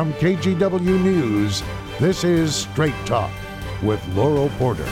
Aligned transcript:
From 0.00 0.14
KGW 0.14 1.02
News, 1.02 1.62
this 1.98 2.24
is 2.24 2.56
Straight 2.56 2.94
Talk 3.04 3.30
with 3.82 4.02
Laurel 4.14 4.48
Porter. 4.56 4.88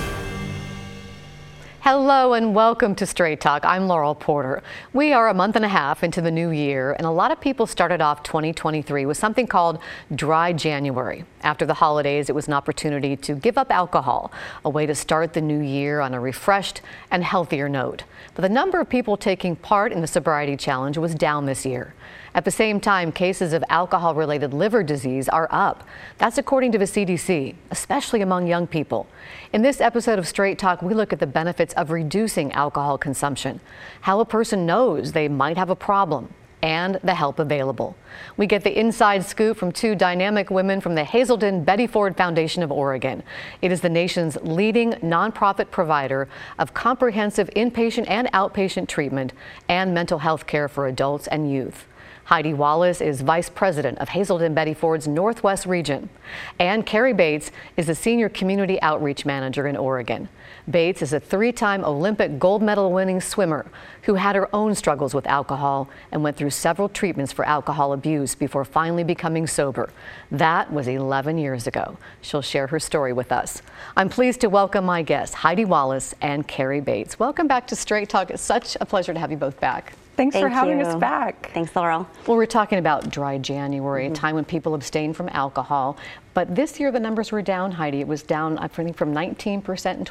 Hello 1.81 2.35
and 2.35 2.55
welcome 2.55 2.95
to 2.97 3.07
Straight 3.07 3.41
Talk. 3.41 3.65
I'm 3.65 3.87
Laurel 3.87 4.15
Porter. 4.15 4.63
We 4.93 5.15
are 5.15 5.31
a 5.31 5.33
month 5.33 5.57
and 5.57 5.65
a 5.65 5.69
half 5.69 6.05
into 6.05 6.21
the 6.21 6.31
new 6.31 6.51
year, 6.51 6.93
and 6.93 7.07
a 7.07 7.11
lot 7.11 7.31
of 7.31 7.41
people 7.41 7.67
started 7.67 8.03
off 8.03 8.23
2023 8.23 9.07
with 9.07 9.17
something 9.17 9.47
called 9.47 9.79
Dry 10.15 10.53
January. 10.53 11.25
After 11.41 11.65
the 11.65 11.73
holidays, 11.73 12.29
it 12.29 12.35
was 12.35 12.47
an 12.47 12.53
opportunity 12.53 13.17
to 13.17 13.35
give 13.35 13.57
up 13.57 13.73
alcohol, 13.73 14.31
a 14.63 14.69
way 14.69 14.85
to 14.85 14.95
start 14.95 15.33
the 15.33 15.41
new 15.41 15.61
year 15.61 16.01
on 16.01 16.13
a 16.13 16.21
refreshed 16.21 16.83
and 17.11 17.25
healthier 17.25 17.71
note. 17.71 18.05
But 18.35 18.43
the 18.43 18.51
number 18.51 18.79
of 18.79 18.91
people 18.91 19.17
taking 19.17 19.57
part 19.57 19.91
in 19.91 20.03
the 20.03 20.07
sobriety 20.07 20.59
challenge 20.59 20.99
was 20.99 21.15
down 21.15 21.47
this 21.47 21.65
year. 21.65 21.95
At 22.35 22.45
the 22.45 22.51
same 22.51 22.81
time, 22.81 23.11
cases 23.11 23.53
of 23.53 23.65
alcohol 23.69 24.15
related 24.15 24.53
liver 24.53 24.83
disease 24.83 25.29
are 25.29 25.49
up. 25.51 25.85
That's 26.19 26.39
according 26.39 26.73
to 26.73 26.79
the 26.79 26.85
CDC, 26.85 27.55
especially 27.71 28.21
among 28.21 28.47
young 28.47 28.67
people. 28.67 29.07
In 29.53 29.63
this 29.63 29.81
episode 29.81 30.19
of 30.19 30.29
Straight 30.29 30.59
Talk, 30.59 30.83
we 30.83 30.95
look 30.95 31.13
at 31.13 31.21
the 31.21 31.27
benefits 31.27 31.75
of 31.75 31.91
reducing 31.91 32.53
alcohol 32.53 32.99
consumption, 32.99 33.61
how 34.03 34.21
a 34.21 34.25
person 34.25 34.67
knows 34.67 35.13
they 35.13 35.29
might 35.29 35.57
have 35.57 35.71
a 35.71 35.77
problem, 35.77 36.35
and 36.63 36.99
the 37.05 37.15
help 37.15 37.39
available. 37.39 37.97
We 38.37 38.47
get 38.47 38.65
the 38.65 38.79
inside 38.79 39.25
scoop 39.25 39.57
from 39.57 39.73
two 39.73 39.95
dynamic 39.95 40.51
women 40.51 40.81
from 40.81 40.97
the 40.97 41.05
Hazelden 41.05 41.65
Betty 41.65 41.87
Ford 41.87 42.17
Foundation 42.17 42.63
of 42.63 42.73
Oregon. 42.73 43.23
It 43.63 43.73
is 43.73 43.81
the 43.81 43.89
nation's 43.89 44.37
leading 44.43 44.93
nonprofit 44.95 45.71
provider 45.71 46.29
of 46.59 46.75
comprehensive 46.75 47.49
inpatient 47.55 48.07
and 48.09 48.31
outpatient 48.33 48.89
treatment 48.89 49.33
and 49.69 49.95
mental 49.95 50.19
health 50.19 50.47
care 50.47 50.69
for 50.69 50.87
adults 50.87 51.27
and 51.29 51.51
youth. 51.51 51.87
Heidi 52.29 52.53
Wallace 52.53 53.01
is 53.01 53.23
Vice 53.23 53.49
President 53.49 53.97
of 54.01 54.11
Hazelden 54.11 54.53
Betty 54.53 54.75
Ford's 54.75 55.09
Northwest 55.09 55.65
Region. 55.65 56.11
And 56.59 56.85
Carrie 56.85 57.15
Bates 57.15 57.51
is 57.79 57.87
the 57.87 57.95
Senior 57.95 58.29
Community 58.29 58.79
Outreach 58.83 59.25
Manager 59.25 59.67
in 59.67 59.79
Oregon. 59.79 60.29
Bates 60.71 61.01
is 61.01 61.15
a 61.15 61.21
three 61.21 61.51
time 61.51 61.83
Olympic 61.83 62.39
gold 62.39 62.63
medal 62.63 62.93
winning 62.93 63.23
swimmer 63.23 63.65
who 64.03 64.15
had 64.15 64.37
her 64.37 64.55
own 64.55 64.75
struggles 64.75 65.15
with 65.15 65.27
alcohol 65.27 65.89
and 66.13 66.23
went 66.23 66.37
through 66.37 66.51
several 66.51 66.91
treatments 66.91 67.33
for 67.33 67.45
alcohol 67.47 67.95
abuse 67.95 68.35
before 68.35 68.67
finally 68.67 69.03
becoming 69.03 69.47
sober. 69.47 69.89
That 70.31 70.71
was 70.71 70.87
11 70.87 71.39
years 71.39 71.67
ago. 71.67 71.97
She'll 72.21 72.43
share 72.43 72.67
her 72.67 72.81
story 72.81 73.15
with 73.15 73.33
us. 73.33 73.63
I'm 73.97 74.11
pleased 74.11 74.43
to 74.43 74.49
welcome 74.49 74.85
my 74.85 75.03
guests, 75.03 75.37
Heidi 75.37 75.65
Wallace 75.65 76.15
and 76.21 76.47
Carrie 76.47 76.83
Bates. 76.83 77.19
Welcome 77.19 77.47
back 77.47 77.67
to 77.69 77.77
Straight 77.77 78.11
Talk. 78.11 78.31
It's 78.31 78.43
such 78.43 78.77
a 78.79 78.85
pleasure 78.85 79.15
to 79.15 79.21
have 79.21 79.31
you 79.31 79.39
both 79.39 79.59
back. 79.61 79.95
Thanks 80.19 80.33
Thank 80.33 80.47
for 80.47 80.49
having 80.49 80.81
you. 80.81 80.85
us 80.85 80.97
back. 80.97 81.53
Thanks, 81.55 81.77
Laurel. 81.77 82.05
Well, 82.27 82.37
we're 82.37 82.45
talking 82.47 82.81
about 82.81 83.09
dry 83.09 83.39
January, 83.39 84.09
a 84.09 84.11
time 84.11 84.35
when 84.35 84.45
people 84.45 84.75
abstain 84.75 85.13
from 85.13 85.29
alcohol. 85.29 85.97
But 86.35 86.57
this 86.57 86.81
year, 86.81 86.91
the 86.91 86.99
numbers 86.99 87.31
were 87.31 87.41
down, 87.41 87.71
Heidi. 87.71 88.01
It 88.01 88.09
was 88.09 88.25
down, 88.25 88.59
I 88.59 88.67
think, 88.67 88.97
from 88.97 89.15
19% 89.15 89.97
in 89.97 90.05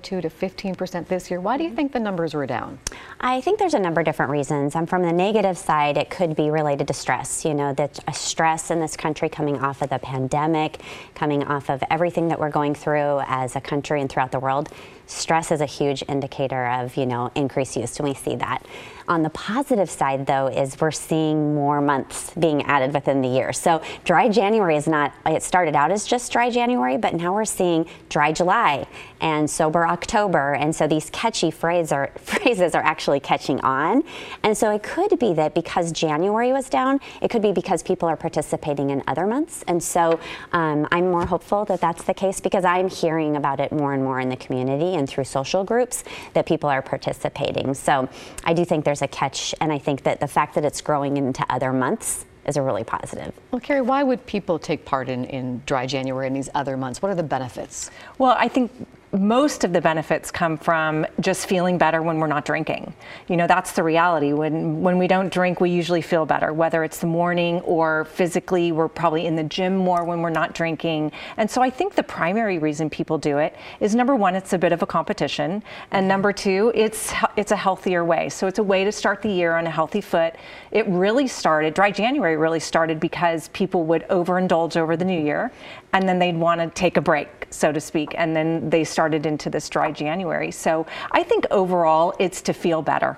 2022 0.00 0.20
to 0.20 0.76
15% 0.76 1.08
this 1.08 1.30
year. 1.30 1.40
Why 1.40 1.56
do 1.56 1.64
you 1.64 1.70
think 1.70 1.92
the 1.92 2.00
numbers 2.00 2.34
were 2.34 2.46
down? 2.46 2.78
I 3.20 3.40
think 3.40 3.58
there's 3.58 3.74
a 3.74 3.78
number 3.78 4.00
of 4.00 4.04
different 4.04 4.30
reasons. 4.30 4.74
And 4.74 4.88
from 4.88 5.02
the 5.02 5.12
negative 5.12 5.58
side, 5.58 5.96
it 5.96 6.10
could 6.10 6.36
be 6.36 6.50
related 6.50 6.88
to 6.88 6.94
stress. 6.94 7.44
You 7.44 7.54
know, 7.54 7.72
that 7.74 7.98
a 8.06 8.12
stress 8.12 8.70
in 8.70 8.80
this 8.80 8.96
country 8.96 9.28
coming 9.28 9.58
off 9.58 9.82
of 9.82 9.90
the 9.90 9.98
pandemic, 9.98 10.80
coming 11.14 11.42
off 11.44 11.70
of 11.70 11.82
everything 11.90 12.28
that 12.28 12.38
we're 12.38 12.50
going 12.50 12.74
through 12.74 13.20
as 13.26 13.56
a 13.56 13.60
country 13.60 14.00
and 14.00 14.10
throughout 14.10 14.32
the 14.32 14.40
world. 14.40 14.68
Stress 15.08 15.50
is 15.50 15.62
a 15.62 15.66
huge 15.66 16.04
indicator 16.06 16.66
of, 16.66 16.96
you 16.96 17.06
know, 17.06 17.32
increased 17.34 17.76
use, 17.76 17.98
and 17.98 18.06
we 18.06 18.14
see 18.14 18.36
that. 18.36 18.64
On 19.08 19.22
the 19.22 19.30
positive 19.30 19.88
side, 19.88 20.26
though, 20.26 20.48
is 20.48 20.78
we're 20.78 20.90
seeing 20.90 21.54
more 21.54 21.80
months 21.80 22.30
being 22.38 22.62
added 22.64 22.92
within 22.92 23.22
the 23.22 23.28
year. 23.28 23.54
So 23.54 23.80
dry 24.04 24.28
January 24.28 24.76
is 24.76 24.86
not, 24.86 25.14
it 25.24 25.42
started 25.42 25.74
out 25.74 25.90
as 25.90 26.06
just 26.06 26.30
dry 26.30 26.50
January, 26.50 26.98
but 26.98 27.14
now 27.14 27.32
we're 27.32 27.46
seeing 27.46 27.86
dry 28.10 28.32
July 28.32 28.86
and 29.22 29.48
sober 29.48 29.88
October. 29.88 30.54
And 30.54 30.76
so 30.76 30.86
these 30.86 31.08
catchy 31.08 31.50
phrase 31.50 31.90
are, 31.90 32.10
phrases 32.18 32.74
are 32.74 32.82
actually 32.82 33.20
catching 33.20 33.60
on. 33.60 34.04
And 34.42 34.56
so 34.56 34.70
it 34.72 34.82
could 34.82 35.18
be 35.18 35.32
that 35.32 35.54
because 35.54 35.90
January 35.90 36.52
was 36.52 36.68
down, 36.68 37.00
it 37.22 37.30
could 37.30 37.42
be 37.42 37.52
because 37.52 37.82
people 37.82 38.10
are 38.10 38.16
participating 38.16 38.90
in 38.90 39.02
other 39.06 39.26
months. 39.26 39.64
And 39.66 39.82
so 39.82 40.20
um, 40.52 40.86
I'm 40.92 41.10
more 41.10 41.24
hopeful 41.24 41.64
that 41.64 41.80
that's 41.80 42.04
the 42.04 42.14
case 42.14 42.40
because 42.40 42.66
I'm 42.66 42.90
hearing 42.90 43.36
about 43.36 43.58
it 43.58 43.72
more 43.72 43.94
and 43.94 44.04
more 44.04 44.20
in 44.20 44.28
the 44.28 44.36
community 44.36 44.96
and 44.98 45.08
through 45.08 45.24
social 45.24 45.64
groups 45.64 46.04
that 46.34 46.46
people 46.46 46.68
are 46.68 46.82
participating. 46.82 47.72
So 47.74 48.08
I 48.44 48.52
do 48.52 48.64
think 48.64 48.84
there's 48.84 49.02
a 49.02 49.08
catch, 49.08 49.54
and 49.60 49.72
I 49.72 49.78
think 49.78 50.02
that 50.02 50.20
the 50.20 50.28
fact 50.28 50.54
that 50.56 50.64
it's 50.64 50.80
growing 50.80 51.16
into 51.16 51.44
other 51.48 51.72
months 51.72 52.26
is 52.46 52.56
a 52.56 52.62
really 52.62 52.84
positive. 52.84 53.32
Well, 53.50 53.60
Carrie, 53.60 53.82
why 53.82 54.02
would 54.02 54.24
people 54.26 54.58
take 54.58 54.84
part 54.84 55.08
in, 55.08 55.24
in 55.26 55.62
dry 55.66 55.86
January 55.86 56.26
and 56.26 56.34
these 56.34 56.48
other 56.54 56.76
months? 56.76 57.02
What 57.02 57.10
are 57.10 57.14
the 57.14 57.22
benefits? 57.22 57.90
Well, 58.16 58.34
I 58.38 58.48
think 58.48 58.72
most 59.12 59.64
of 59.64 59.72
the 59.72 59.80
benefits 59.80 60.30
come 60.30 60.58
from 60.58 61.06
just 61.20 61.48
feeling 61.48 61.78
better 61.78 62.02
when 62.02 62.18
we're 62.18 62.26
not 62.26 62.44
drinking. 62.44 62.92
You 63.28 63.36
know, 63.36 63.46
that's 63.46 63.72
the 63.72 63.82
reality. 63.82 64.32
When 64.32 64.82
when 64.82 64.98
we 64.98 65.06
don't 65.06 65.32
drink, 65.32 65.60
we 65.60 65.70
usually 65.70 66.02
feel 66.02 66.26
better, 66.26 66.52
whether 66.52 66.84
it's 66.84 66.98
the 66.98 67.06
morning 67.06 67.60
or 67.60 68.04
physically, 68.04 68.72
we're 68.72 68.88
probably 68.88 69.26
in 69.26 69.34
the 69.34 69.44
gym 69.44 69.76
more 69.76 70.04
when 70.04 70.20
we're 70.20 70.30
not 70.30 70.54
drinking. 70.54 71.12
And 71.38 71.50
so 71.50 71.62
I 71.62 71.70
think 71.70 71.94
the 71.94 72.02
primary 72.02 72.58
reason 72.58 72.90
people 72.90 73.16
do 73.16 73.38
it 73.38 73.56
is 73.80 73.94
number 73.94 74.14
one, 74.14 74.34
it's 74.34 74.52
a 74.52 74.58
bit 74.58 74.72
of 74.72 74.82
a 74.82 74.86
competition, 74.86 75.62
and 75.90 76.02
mm-hmm. 76.02 76.08
number 76.08 76.32
two, 76.32 76.72
it's 76.74 77.12
it's 77.36 77.52
a 77.52 77.56
healthier 77.56 78.04
way. 78.04 78.28
So 78.28 78.46
it's 78.46 78.58
a 78.58 78.62
way 78.62 78.84
to 78.84 78.92
start 78.92 79.22
the 79.22 79.30
year 79.30 79.56
on 79.56 79.66
a 79.66 79.70
healthy 79.70 80.00
foot. 80.00 80.34
It 80.70 80.86
really 80.86 81.28
started, 81.28 81.72
dry 81.72 81.90
January 81.90 82.36
really 82.36 82.60
started 82.60 83.00
because 83.00 83.48
people 83.48 83.84
would 83.84 84.06
overindulge 84.08 84.76
over 84.76 84.96
the 84.96 85.04
new 85.04 85.20
year 85.20 85.50
and 85.92 86.08
then 86.08 86.18
they'd 86.18 86.36
want 86.36 86.60
to 86.60 86.68
take 86.68 86.96
a 86.96 87.00
break, 87.00 87.46
so 87.50 87.72
to 87.72 87.80
speak, 87.80 88.14
and 88.16 88.34
then 88.34 88.68
they 88.70 88.84
started 88.84 89.26
into 89.26 89.50
this 89.50 89.68
dry 89.68 89.90
January. 89.90 90.50
So 90.50 90.86
I 91.12 91.22
think 91.22 91.46
overall 91.50 92.14
it's 92.18 92.42
to 92.42 92.52
feel 92.52 92.82
better. 92.82 93.16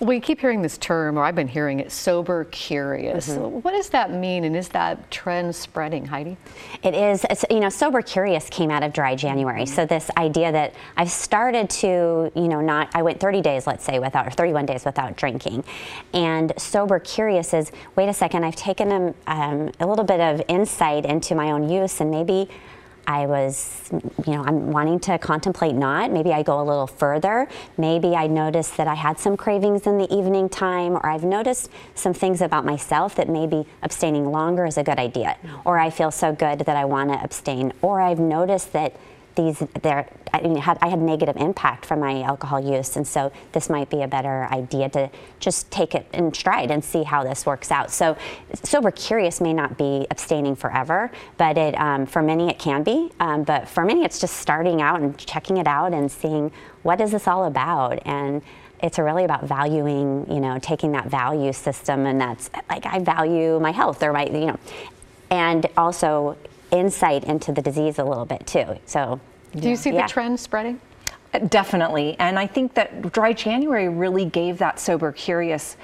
We 0.00 0.18
keep 0.18 0.40
hearing 0.40 0.62
this 0.62 0.78
term, 0.78 1.18
or 1.18 1.24
I've 1.24 1.34
been 1.34 1.46
hearing 1.46 1.78
it, 1.80 1.92
sober 1.92 2.44
curious. 2.46 3.28
What 3.28 3.72
does 3.72 3.90
that 3.90 4.10
mean, 4.10 4.44
and 4.44 4.56
is 4.56 4.68
that 4.68 5.10
trend 5.10 5.54
spreading, 5.54 6.06
Heidi? 6.06 6.38
It 6.82 6.94
is, 6.94 7.26
it's, 7.28 7.44
you 7.50 7.60
know, 7.60 7.68
sober 7.68 8.00
curious 8.00 8.48
came 8.48 8.70
out 8.70 8.82
of 8.82 8.94
dry 8.94 9.14
January. 9.14 9.66
So 9.66 9.84
this 9.84 10.10
idea 10.16 10.52
that 10.52 10.74
I've 10.96 11.10
started 11.10 11.68
to, 11.70 12.32
you 12.34 12.48
know, 12.48 12.62
not, 12.62 12.88
I 12.94 13.02
went 13.02 13.20
30 13.20 13.42
days, 13.42 13.66
let's 13.66 13.84
say, 13.84 13.98
without, 13.98 14.26
or 14.26 14.30
31 14.30 14.64
days 14.64 14.86
without 14.86 15.18
drinking. 15.18 15.64
And 16.14 16.54
sober 16.56 16.98
curious 16.98 17.52
is, 17.52 17.70
wait 17.94 18.08
a 18.08 18.14
second, 18.14 18.44
I've 18.44 18.56
taken 18.56 18.90
a, 18.92 19.14
um, 19.26 19.70
a 19.80 19.86
little 19.86 20.04
bit 20.04 20.20
of 20.20 20.40
insight 20.48 21.04
into 21.04 21.34
my 21.34 21.50
own 21.50 21.68
use 21.68 22.00
and 22.00 22.10
maybe 22.10 22.48
I 23.10 23.26
was, 23.26 23.90
you 24.24 24.34
know, 24.34 24.44
I'm 24.44 24.70
wanting 24.70 25.00
to 25.00 25.18
contemplate 25.18 25.74
not. 25.74 26.12
Maybe 26.12 26.32
I 26.32 26.44
go 26.44 26.60
a 26.60 26.62
little 26.62 26.86
further. 26.86 27.48
Maybe 27.76 28.14
I 28.14 28.28
noticed 28.28 28.76
that 28.76 28.86
I 28.86 28.94
had 28.94 29.18
some 29.18 29.36
cravings 29.36 29.84
in 29.84 29.98
the 29.98 30.08
evening 30.14 30.48
time, 30.48 30.92
or 30.94 31.06
I've 31.06 31.24
noticed 31.24 31.70
some 31.96 32.14
things 32.14 32.40
about 32.40 32.64
myself 32.64 33.16
that 33.16 33.28
maybe 33.28 33.66
abstaining 33.82 34.30
longer 34.30 34.64
is 34.64 34.78
a 34.78 34.84
good 34.84 34.98
idea. 34.98 35.36
Or 35.64 35.76
I 35.76 35.90
feel 35.90 36.12
so 36.12 36.32
good 36.32 36.60
that 36.60 36.76
I 36.76 36.84
want 36.84 37.10
to 37.12 37.20
abstain. 37.20 37.72
Or 37.82 38.00
I've 38.00 38.20
noticed 38.20 38.72
that 38.74 38.94
these 39.36 39.62
there 39.82 40.08
I, 40.32 40.42
mean, 40.42 40.56
had, 40.56 40.78
I 40.80 40.88
had 40.88 41.00
negative 41.00 41.36
impact 41.36 41.84
from 41.84 42.00
my 42.00 42.22
alcohol 42.22 42.60
use, 42.60 42.96
and 42.96 43.06
so 43.06 43.32
this 43.52 43.68
might 43.68 43.90
be 43.90 44.02
a 44.02 44.08
better 44.08 44.44
idea 44.50 44.88
to 44.90 45.10
just 45.40 45.70
take 45.70 45.94
it 45.94 46.06
in 46.12 46.32
stride 46.32 46.70
and 46.70 46.84
see 46.84 47.02
how 47.02 47.24
this 47.24 47.44
works 47.44 47.70
out. 47.70 47.90
So, 47.90 48.16
sober 48.62 48.90
curious 48.90 49.40
may 49.40 49.52
not 49.52 49.76
be 49.76 50.06
abstaining 50.10 50.56
forever, 50.56 51.10
but 51.36 51.58
it 51.58 51.78
um, 51.78 52.06
for 52.06 52.22
many 52.22 52.48
it 52.48 52.58
can 52.58 52.82
be. 52.82 53.10
Um, 53.18 53.42
but 53.42 53.68
for 53.68 53.84
many, 53.84 54.04
it's 54.04 54.20
just 54.20 54.36
starting 54.36 54.80
out 54.80 55.00
and 55.00 55.16
checking 55.18 55.56
it 55.56 55.66
out 55.66 55.92
and 55.92 56.10
seeing 56.10 56.52
what 56.82 57.00
is 57.00 57.10
this 57.10 57.26
all 57.26 57.44
about 57.44 58.00
and 58.06 58.42
it's 58.82 58.98
really 58.98 59.24
about 59.24 59.44
valuing, 59.44 60.26
you 60.30 60.40
know, 60.40 60.58
taking 60.58 60.92
that 60.92 61.06
value 61.06 61.52
system 61.52 62.06
and 62.06 62.18
that's 62.18 62.48
like 62.70 62.86
I 62.86 62.98
value 63.00 63.60
my 63.60 63.72
health 63.72 64.02
or 64.02 64.10
my, 64.10 64.24
you 64.24 64.46
know, 64.46 64.58
and 65.30 65.66
also 65.76 66.36
insight 66.72 67.24
into 67.24 67.52
the 67.52 67.62
disease 67.62 67.98
a 67.98 68.04
little 68.04 68.24
bit 68.26 68.46
too. 68.46 68.78
So, 68.86 69.20
Do 69.56 69.68
you 69.68 69.76
see 69.76 69.90
Yeah. 69.90 70.02
the 70.06 70.12
trend 70.12 70.38
spreading? 70.38 70.80
Definitely. 71.48 72.16
And 72.18 72.38
I 72.38 72.46
think 72.46 72.74
that 72.74 73.12
Dry 73.12 73.32
January 73.32 73.88
really 73.88 74.24
gave 74.24 74.58
that 74.58 74.78
sober 74.80 75.12
curious 75.12 75.76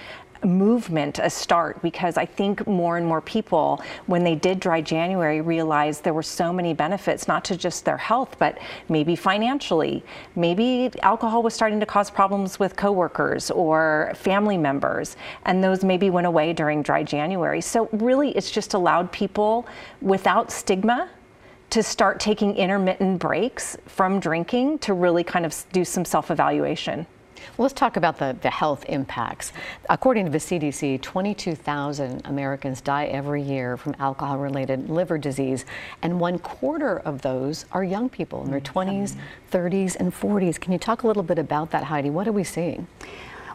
movement 0.44 1.19
a 1.19 1.31
start 1.31 1.81
because 1.83 2.17
I 2.17 2.27
think 2.27 2.67
more 2.67 2.97
and 2.97 3.06
more 3.06 3.21
people, 3.21 3.83
when 4.06 4.25
they 4.25 4.35
did 4.35 4.61
Dry 4.61 4.81
January, 4.81 5.41
realized 5.41 6.05
there 6.05 6.15
were 6.15 6.23
so 6.23 6.53
many 6.53 6.75
benefits, 6.75 7.29
not 7.29 7.44
to 7.47 7.56
just 7.56 7.85
their 7.85 7.97
health, 7.97 8.37
but 8.38 8.59
maybe 8.88 9.17
financially. 9.17 10.05
Maybe 10.35 10.91
alcohol 11.03 11.43
was 11.43 11.55
starting 11.55 11.81
to 11.81 11.87
cause 11.87 12.11
problems 12.11 12.59
with 12.59 12.77
coworkers 12.77 13.50
or 13.50 14.12
family 14.15 14.59
members, 14.59 15.17
and 15.44 15.62
those 15.62 15.85
maybe 15.85 16.11
went 16.11 16.27
away 16.27 16.53
during 16.53 16.83
Dry 16.83 17.03
January. 17.03 17.61
So, 17.61 17.88
really, 17.93 18.31
it's 18.31 18.50
just 18.50 18.75
allowed 18.75 19.11
people 19.12 19.67
without 20.00 20.50
stigma 20.50 21.09
to 21.71 21.83
start 21.83 22.21
taking 22.21 22.55
intermittent 22.56 23.19
breaks 23.19 23.77
from 23.87 24.21
drinking 24.21 24.79
to 24.79 24.94
really 24.94 25.25
kind 25.25 25.44
of 25.44 25.65
do 25.73 25.85
some 25.85 26.05
self 26.05 26.31
evaluation. 26.31 27.06
Well, 27.57 27.65
let's 27.65 27.75
talk 27.75 27.97
about 27.97 28.19
the, 28.19 28.37
the 28.41 28.51
health 28.51 28.85
impacts. 28.89 29.53
According 29.89 30.27
to 30.27 30.31
the 30.31 30.39
CDC, 30.39 31.01
22,000 31.01 32.23
Americans 32.27 32.81
die 32.81 33.07
every 33.07 33.43
year 33.43 33.77
from 33.77 33.97
alcohol 33.99 34.39
related 34.39 34.91
liver 34.91 35.19
disease, 35.19 35.65
and 36.03 36.21
one 36.21 36.39
quarter 36.39 36.99
of 37.01 37.23
those 37.23 37.65
are 37.73 37.83
young 37.85 38.09
people 38.09 38.45
in 38.45 38.51
their 38.51 38.61
mm, 38.61 38.73
20s, 38.73 39.17
30s, 39.51 39.97
and 39.97 40.13
40s. 40.13 40.61
Can 40.61 40.73
you 40.73 40.79
talk 40.79 41.03
a 41.03 41.07
little 41.07 41.23
bit 41.23 41.39
about 41.39 41.71
that, 41.71 41.85
Heidi? 41.85 42.11
What 42.11 42.29
are 42.29 42.33
we 42.33 42.45
seeing? 42.45 42.87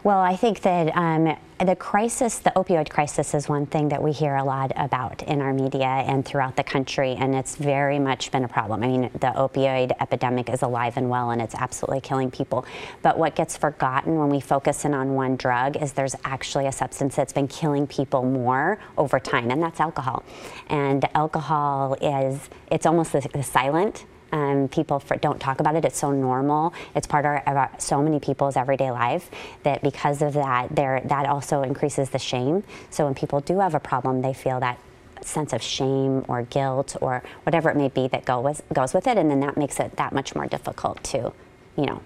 Well, 0.04 0.18
I 0.18 0.34
think 0.34 0.62
that 0.62 0.96
um, 0.96 1.36
the 1.64 1.76
crisis, 1.76 2.40
the 2.40 2.50
opioid 2.56 2.90
crisis, 2.90 3.34
is 3.34 3.48
one 3.48 3.66
thing 3.66 3.90
that 3.90 4.02
we 4.02 4.10
hear 4.10 4.34
a 4.34 4.42
lot 4.42 4.72
about 4.74 5.22
in 5.22 5.40
our 5.40 5.52
media 5.52 5.86
and 5.86 6.24
throughout 6.24 6.56
the 6.56 6.64
country, 6.64 7.14
and 7.14 7.36
it's 7.36 7.54
very 7.54 8.00
much 8.00 8.32
been 8.32 8.42
a 8.42 8.48
problem. 8.48 8.82
I 8.82 8.88
mean, 8.88 9.02
the 9.12 9.32
opioid 9.36 9.92
epidemic 10.00 10.50
is 10.50 10.62
alive 10.62 10.96
and 10.96 11.08
well, 11.08 11.30
and 11.30 11.40
it's 11.40 11.54
absolutely 11.54 12.00
killing 12.00 12.32
people. 12.32 12.66
But 13.02 13.16
what 13.16 13.36
gets 13.36 13.56
forgotten 13.56 14.18
when 14.18 14.28
we 14.28 14.40
focus 14.40 14.84
in 14.84 14.92
on 14.92 15.14
one 15.14 15.36
drug 15.36 15.76
is 15.76 15.92
there's 15.92 16.16
actually 16.24 16.66
a 16.66 16.72
substance 16.72 17.14
that's 17.14 17.32
been 17.32 17.46
killing 17.46 17.86
people 17.86 18.24
more 18.24 18.80
over 18.98 19.20
time, 19.20 19.52
and 19.52 19.62
that's 19.62 19.78
alcohol. 19.78 20.24
And 20.66 21.04
alcohol 21.14 21.94
is, 22.00 22.50
it's 22.72 22.86
almost 22.86 23.12
the, 23.12 23.42
silent 23.44 24.04
um, 24.32 24.68
people 24.68 24.98
for, 24.98 25.16
don't 25.16 25.38
talk 25.38 25.60
about 25.60 25.76
it. 25.76 25.84
It's 25.84 25.98
so 25.98 26.10
normal. 26.10 26.74
It's 26.94 27.06
part 27.06 27.24
of, 27.24 27.56
of 27.56 27.80
so 27.80 28.02
many 28.02 28.18
people's 28.18 28.56
everyday 28.56 28.90
life 28.90 29.30
that 29.62 29.82
because 29.82 30.22
of 30.22 30.32
that, 30.34 30.74
that 30.74 31.26
also 31.26 31.62
increases 31.62 32.10
the 32.10 32.18
shame. 32.18 32.64
So 32.90 33.04
when 33.04 33.14
people 33.14 33.40
do 33.40 33.60
have 33.60 33.74
a 33.74 33.80
problem, 33.80 34.22
they 34.22 34.32
feel 34.32 34.58
that 34.60 34.78
sense 35.20 35.52
of 35.52 35.62
shame 35.62 36.24
or 36.26 36.42
guilt 36.42 36.96
or 37.00 37.22
whatever 37.44 37.70
it 37.70 37.76
may 37.76 37.88
be 37.88 38.08
that 38.08 38.24
go 38.24 38.40
with, 38.40 38.62
goes 38.72 38.92
with 38.92 39.06
it, 39.06 39.16
and 39.16 39.30
then 39.30 39.40
that 39.40 39.56
makes 39.56 39.78
it 39.78 39.94
that 39.96 40.12
much 40.12 40.34
more 40.34 40.46
difficult 40.46 41.02
to, 41.04 41.32
you 41.76 41.86
know, 41.86 42.02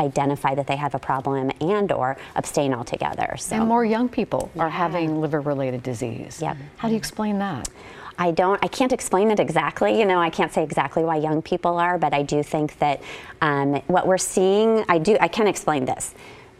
identify 0.00 0.54
that 0.54 0.66
they 0.66 0.76
have 0.76 0.94
a 0.94 0.98
problem 0.98 1.52
and 1.60 1.92
or 1.92 2.16
abstain 2.34 2.72
altogether. 2.72 3.36
So. 3.38 3.56
And 3.56 3.68
more 3.68 3.84
young 3.84 4.08
people 4.08 4.50
are 4.58 4.70
having 4.70 5.20
liver-related 5.20 5.82
disease. 5.82 6.40
Yep. 6.40 6.56
How 6.78 6.88
do 6.88 6.94
you 6.94 6.98
explain 6.98 7.38
that? 7.38 7.68
I 8.18 8.30
don't, 8.30 8.62
I 8.62 8.68
can't 8.68 8.92
explain 8.92 9.30
it 9.30 9.40
exactly. 9.40 9.98
You 9.98 10.06
know, 10.06 10.20
I 10.20 10.30
can't 10.30 10.52
say 10.52 10.62
exactly 10.62 11.04
why 11.04 11.16
young 11.16 11.42
people 11.42 11.78
are, 11.78 11.98
but 11.98 12.14
I 12.14 12.22
do 12.22 12.42
think 12.42 12.78
that 12.78 13.02
um, 13.40 13.74
what 13.86 14.06
we're 14.06 14.18
seeing, 14.18 14.84
I 14.88 14.98
do, 14.98 15.16
I 15.20 15.28
can 15.28 15.46
explain 15.46 15.84
this. 15.84 16.14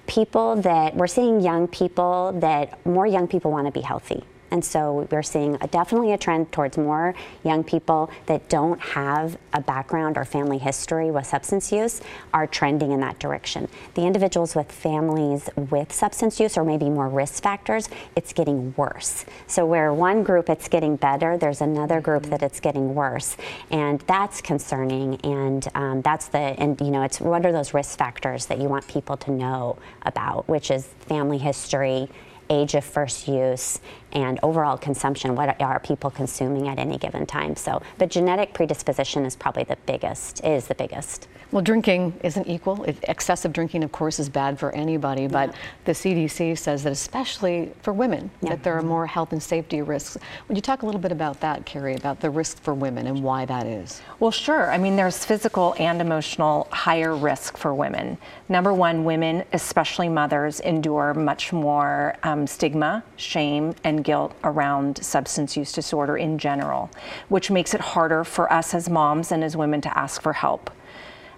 People 0.06 0.56
that 0.56 0.94
we're 0.94 1.06
seeing 1.06 1.40
young 1.40 1.68
people 1.68 2.32
that 2.40 2.84
more 2.84 3.06
young 3.06 3.26
people 3.26 3.50
want 3.50 3.66
to 3.66 3.72
be 3.72 3.80
healthy. 3.80 4.22
And 4.54 4.64
so 4.64 5.08
we're 5.10 5.24
seeing 5.24 5.58
a, 5.60 5.66
definitely 5.66 6.12
a 6.12 6.16
trend 6.16 6.52
towards 6.52 6.78
more 6.78 7.12
young 7.42 7.64
people 7.64 8.08
that 8.26 8.48
don't 8.48 8.80
have 8.80 9.36
a 9.52 9.60
background 9.60 10.16
or 10.16 10.24
family 10.24 10.58
history 10.58 11.10
with 11.10 11.26
substance 11.26 11.72
use 11.72 12.00
are 12.32 12.46
trending 12.46 12.92
in 12.92 13.00
that 13.00 13.18
direction. 13.18 13.66
The 13.94 14.02
individuals 14.02 14.54
with 14.54 14.70
families 14.70 15.50
with 15.56 15.92
substance 15.92 16.38
use 16.38 16.56
or 16.56 16.62
maybe 16.62 16.88
more 16.88 17.08
risk 17.08 17.42
factors, 17.42 17.88
it's 18.14 18.32
getting 18.32 18.72
worse. 18.76 19.24
So 19.48 19.66
where 19.66 19.92
one 19.92 20.22
group 20.22 20.48
it's 20.48 20.68
getting 20.68 20.94
better, 20.94 21.36
there's 21.36 21.60
another 21.60 22.00
group 22.00 22.22
mm-hmm. 22.22 22.30
that 22.30 22.44
it's 22.44 22.60
getting 22.60 22.94
worse. 22.94 23.36
And 23.72 23.98
that's 24.02 24.40
concerning. 24.40 25.16
And 25.22 25.66
um, 25.74 26.02
that's 26.02 26.28
the, 26.28 26.38
and 26.38 26.80
you 26.80 26.92
know, 26.92 27.02
it's 27.02 27.20
what 27.20 27.44
are 27.44 27.50
those 27.50 27.74
risk 27.74 27.98
factors 27.98 28.46
that 28.46 28.60
you 28.60 28.68
want 28.68 28.86
people 28.86 29.16
to 29.16 29.32
know 29.32 29.78
about, 30.02 30.46
which 30.46 30.70
is 30.70 30.86
family 31.08 31.38
history, 31.38 32.08
age 32.50 32.74
of 32.74 32.84
first 32.84 33.28
use, 33.28 33.80
and 34.12 34.38
overall 34.42 34.78
consumption. 34.78 35.34
What 35.34 35.60
are 35.60 35.80
people 35.80 36.10
consuming 36.10 36.68
at 36.68 36.78
any 36.78 36.98
given 36.98 37.26
time? 37.26 37.56
So, 37.56 37.82
but 37.98 38.10
genetic 38.10 38.54
predisposition 38.54 39.24
is 39.24 39.34
probably 39.34 39.64
the 39.64 39.76
biggest, 39.86 40.44
is 40.44 40.68
the 40.68 40.74
biggest. 40.74 41.28
Well, 41.54 41.62
drinking 41.62 42.18
isn't 42.24 42.48
equal. 42.48 42.84
excessive 42.84 43.52
drinking, 43.52 43.84
of 43.84 43.92
course, 43.92 44.18
is 44.18 44.28
bad 44.28 44.58
for 44.58 44.72
anybody, 44.72 45.28
but 45.28 45.50
yeah. 45.50 45.56
the 45.84 45.92
CDC 45.92 46.58
says 46.58 46.82
that 46.82 46.90
especially 46.90 47.72
for 47.80 47.92
women, 47.92 48.28
yeah. 48.42 48.50
that 48.50 48.64
there 48.64 48.76
are 48.76 48.82
more 48.82 49.06
health 49.06 49.30
and 49.30 49.40
safety 49.40 49.80
risks. 49.80 50.16
Would 50.48 50.56
you 50.56 50.62
talk 50.62 50.82
a 50.82 50.86
little 50.86 51.00
bit 51.00 51.12
about 51.12 51.40
that, 51.42 51.64
Carrie, 51.64 51.94
about 51.94 52.20
the 52.20 52.28
risk 52.28 52.60
for 52.60 52.74
women 52.74 53.06
and 53.06 53.22
why 53.22 53.44
that 53.44 53.66
is? 53.66 54.02
Well, 54.18 54.32
sure. 54.32 54.72
I 54.72 54.78
mean, 54.78 54.96
there's 54.96 55.24
physical 55.24 55.76
and 55.78 56.00
emotional 56.00 56.66
higher 56.72 57.14
risk 57.14 57.56
for 57.56 57.72
women. 57.72 58.18
Number 58.48 58.72
one, 58.72 59.04
women, 59.04 59.44
especially 59.52 60.08
mothers, 60.08 60.58
endure 60.58 61.14
much 61.14 61.52
more 61.52 62.16
um, 62.24 62.33
stigma, 62.46 63.04
shame, 63.16 63.74
and 63.84 64.02
guilt 64.02 64.34
around 64.42 65.02
substance 65.02 65.56
use 65.56 65.72
disorder 65.72 66.16
in 66.16 66.38
general, 66.38 66.90
which 67.28 67.50
makes 67.50 67.74
it 67.74 67.80
harder 67.80 68.24
for 68.24 68.52
us 68.52 68.74
as 68.74 68.90
moms 68.90 69.32
and 69.32 69.44
as 69.44 69.56
women 69.56 69.80
to 69.80 69.98
ask 69.98 70.20
for 70.20 70.32
help. 70.32 70.70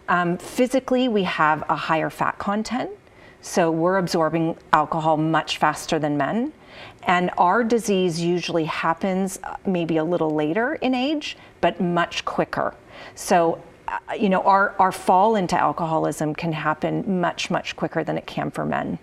Um, 0.08 0.38
physically, 0.38 1.08
we 1.08 1.24
have 1.24 1.64
a 1.68 1.76
higher 1.76 2.10
fat 2.10 2.38
content, 2.38 2.90
so 3.40 3.70
we're 3.70 3.98
absorbing 3.98 4.56
alcohol 4.72 5.16
much 5.16 5.58
faster 5.58 5.98
than 5.98 6.16
men. 6.16 6.52
And 7.02 7.30
our 7.38 7.62
disease 7.62 8.20
usually 8.20 8.64
happens 8.64 9.38
uh, 9.42 9.56
maybe 9.64 9.96
a 9.96 10.04
little 10.04 10.34
later 10.34 10.74
in 10.74 10.94
age, 10.94 11.36
but 11.60 11.80
much 11.80 12.24
quicker. 12.24 12.74
So, 13.14 13.62
uh, 13.88 13.98
you 14.18 14.28
know, 14.28 14.42
our, 14.42 14.74
our 14.78 14.92
fall 14.92 15.36
into 15.36 15.56
alcoholism 15.56 16.34
can 16.34 16.52
happen 16.52 17.20
much, 17.20 17.50
much 17.50 17.76
quicker 17.76 18.02
than 18.02 18.18
it 18.18 18.26
can 18.26 18.50
for 18.50 18.64
men. 18.64 18.98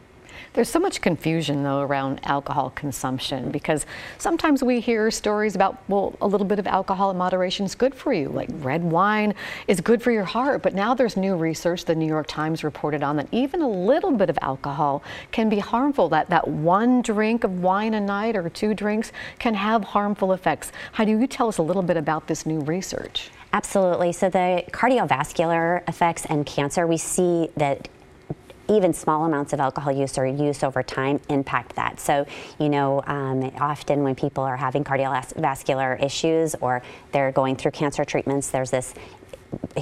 There's 0.54 0.70
so 0.70 0.80
much 0.80 1.02
confusion, 1.02 1.64
though, 1.64 1.82
around 1.82 2.20
alcohol 2.26 2.70
consumption 2.76 3.50
because 3.50 3.88
sometimes 4.20 4.64
we 4.64 4.80
hear 4.80 5.10
stories 5.10 5.56
about, 5.56 5.82
well, 5.88 6.16
a 6.22 6.28
little 6.28 6.46
bit 6.46 6.60
of 6.60 6.68
alcohol 6.68 7.10
in 7.10 7.18
moderation 7.18 7.66
is 7.66 7.74
good 7.74 7.96
for 7.96 8.14
you, 8.14 8.30
like 8.30 8.50
red 8.60 8.84
wine 8.84 9.34
is 9.68 9.82
good 9.82 10.00
for 10.04 10.12
your 10.12 10.26
heart. 10.26 10.62
But 10.62 10.76
now 10.76 10.94
there's 10.94 11.18
new 11.18 11.36
research 11.36 11.86
the 11.86 11.96
New 11.96 12.06
York 12.06 12.28
Times 12.28 12.64
reported 12.64 13.02
on 13.02 13.18
that 13.18 13.28
even 13.32 13.64
a 13.64 13.68
little 13.68 14.12
bit 14.12 14.30
of 14.30 14.38
alcohol 14.44 15.02
can 15.32 15.50
be 15.50 15.58
harmful. 15.58 16.08
That, 16.10 16.30
that 16.30 16.48
one 16.48 17.02
drink 17.02 17.44
of 17.44 17.64
wine 17.64 17.96
a 17.96 18.02
night 18.02 18.36
or 18.36 18.48
two 18.48 18.76
drinks 18.76 19.12
can 19.40 19.56
have 19.56 19.84
harmful 19.84 20.34
effects. 20.34 20.72
How 20.92 21.04
do 21.04 21.18
you 21.18 21.26
tell 21.26 21.48
us 21.48 21.58
a 21.58 21.64
little 21.64 21.82
bit 21.82 21.98
about 21.98 22.28
this 22.28 22.46
new 22.46 22.60
research? 22.60 23.32
Absolutely. 23.54 24.12
So 24.12 24.30
the 24.30 24.66
cardiovascular 24.70 25.88
effects 25.90 26.26
and 26.26 26.46
cancer, 26.46 26.86
we 26.86 26.98
see 26.98 27.50
that 27.58 27.90
even 28.70 28.94
small 28.94 29.26
amounts 29.26 29.54
of 29.54 29.60
alcohol 29.60 29.92
use 29.92 30.18
or 30.18 30.26
use 30.26 30.64
over 30.64 30.84
time 30.84 31.20
impact 31.30 31.76
that. 31.76 32.00
So, 32.00 32.26
you 32.60 32.70
know, 32.70 33.04
um, 33.08 33.52
often 33.60 34.04
when 34.04 34.16
people 34.16 34.44
are 34.44 34.58
having 34.58 34.84
cardiovascular 34.84 36.02
issues 36.02 36.56
or 36.56 36.82
they're 37.12 37.32
going 37.32 37.56
through 37.56 37.72
cancer 37.72 38.06
treatments, 38.06 38.50
there's 38.50 38.72
this 38.72 38.94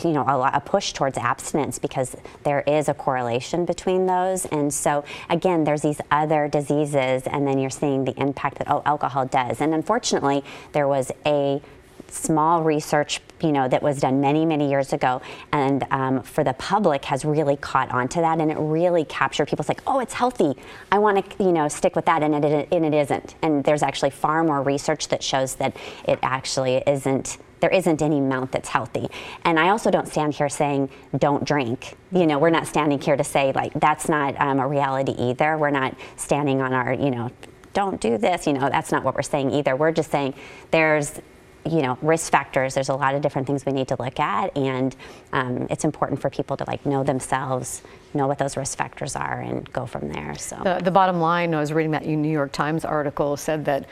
you 0.03 0.11
know, 0.11 0.23
a, 0.23 0.51
a, 0.55 0.59
push 0.59 0.93
towards 0.93 1.17
abstinence 1.17 1.79
because 1.79 2.15
there 2.43 2.61
is 2.61 2.89
a 2.89 2.93
correlation 2.93 3.65
between 3.65 4.05
those. 4.05 4.45
And 4.45 4.73
so, 4.73 5.03
again, 5.29 5.63
there's 5.63 5.81
these 5.81 6.01
other 6.11 6.47
diseases, 6.47 7.23
and 7.25 7.47
then 7.47 7.59
you're 7.59 7.69
seeing 7.69 8.05
the 8.05 8.19
impact 8.19 8.57
that 8.57 8.69
oh, 8.69 8.81
alcohol 8.85 9.25
does. 9.25 9.61
And 9.61 9.73
unfortunately, 9.73 10.43
there 10.73 10.87
was 10.87 11.11
a 11.25 11.61
small 12.07 12.63
research, 12.63 13.21
you 13.43 13.51
know, 13.51 13.67
that 13.67 13.81
was 13.81 13.99
done 13.99 14.21
many, 14.21 14.45
many 14.45 14.69
years 14.69 14.93
ago, 14.93 15.21
and 15.51 15.85
um, 15.91 16.21
for 16.23 16.43
the 16.43 16.53
public 16.53 17.05
has 17.05 17.25
really 17.25 17.57
caught 17.57 17.89
on 17.91 18.07
to 18.09 18.21
that, 18.21 18.39
and 18.39 18.51
it 18.51 18.57
really 18.57 19.05
captured 19.05 19.47
people's 19.47 19.69
like, 19.69 19.81
oh, 19.87 19.99
it's 19.99 20.13
healthy. 20.13 20.55
I 20.91 20.99
want 20.99 21.37
to, 21.37 21.43
you 21.43 21.51
know, 21.51 21.67
stick 21.67 21.95
with 21.95 22.05
that, 22.05 22.23
and 22.23 22.43
it, 22.43 22.67
and 22.71 22.85
it 22.85 22.93
isn't. 22.93 23.35
And 23.41 23.63
there's 23.63 23.83
actually 23.83 24.11
far 24.11 24.43
more 24.43 24.61
research 24.61 25.07
that 25.09 25.23
shows 25.23 25.55
that 25.55 25.75
it 26.07 26.19
actually 26.21 26.83
isn't 26.87 27.37
there 27.61 27.69
isn't 27.69 28.01
any 28.01 28.17
amount 28.17 28.51
that's 28.51 28.69
healthy. 28.69 29.07
And 29.45 29.59
I 29.59 29.69
also 29.69 29.91
don't 29.91 30.07
stand 30.07 30.33
here 30.33 30.49
saying 30.49 30.89
don't 31.17 31.45
drink. 31.45 31.95
You 32.11 32.25
know, 32.25 32.39
we're 32.39 32.49
not 32.49 32.67
standing 32.67 32.99
here 32.99 33.15
to 33.15 33.23
say 33.23 33.51
like 33.53 33.71
that's 33.75 34.09
not 34.09 34.39
um, 34.41 34.59
a 34.59 34.67
reality 34.67 35.13
either. 35.13 35.57
We're 35.57 35.69
not 35.69 35.95
standing 36.17 36.61
on 36.61 36.73
our, 36.73 36.93
you 36.93 37.11
know, 37.11 37.31
don't 37.73 38.01
do 38.01 38.17
this. 38.17 38.47
You 38.47 38.53
know, 38.53 38.69
that's 38.69 38.91
not 38.91 39.03
what 39.03 39.15
we're 39.15 39.21
saying 39.21 39.51
either. 39.51 39.75
We're 39.75 39.91
just 39.91 40.11
saying 40.11 40.33
there's 40.71 41.21
you 41.65 41.81
know 41.81 41.97
risk 42.01 42.31
factors. 42.31 42.73
There's 42.73 42.89
a 42.89 42.95
lot 42.95 43.15
of 43.15 43.21
different 43.21 43.47
things 43.47 43.65
we 43.65 43.71
need 43.71 43.87
to 43.89 43.95
look 43.99 44.19
at 44.19 44.55
and 44.57 44.95
um, 45.33 45.67
it's 45.69 45.85
important 45.85 46.21
for 46.21 46.29
people 46.29 46.57
to 46.57 46.63
like 46.67 46.85
know 46.85 47.03
themselves 47.03 47.81
know 48.13 48.27
what 48.27 48.37
those 48.37 48.57
risk 48.57 48.77
factors 48.77 49.15
are 49.15 49.39
and 49.39 49.71
go 49.71 49.85
from 49.85 50.09
there 50.09 50.35
so. 50.35 50.59
The, 50.63 50.81
the 50.83 50.91
bottom 50.91 51.19
line 51.19 51.53
i 51.53 51.59
was 51.59 51.71
reading 51.71 51.91
that 51.91 52.05
new 52.05 52.31
york 52.31 52.51
times 52.51 52.83
article 52.85 53.37
said 53.37 53.65
that 53.65 53.85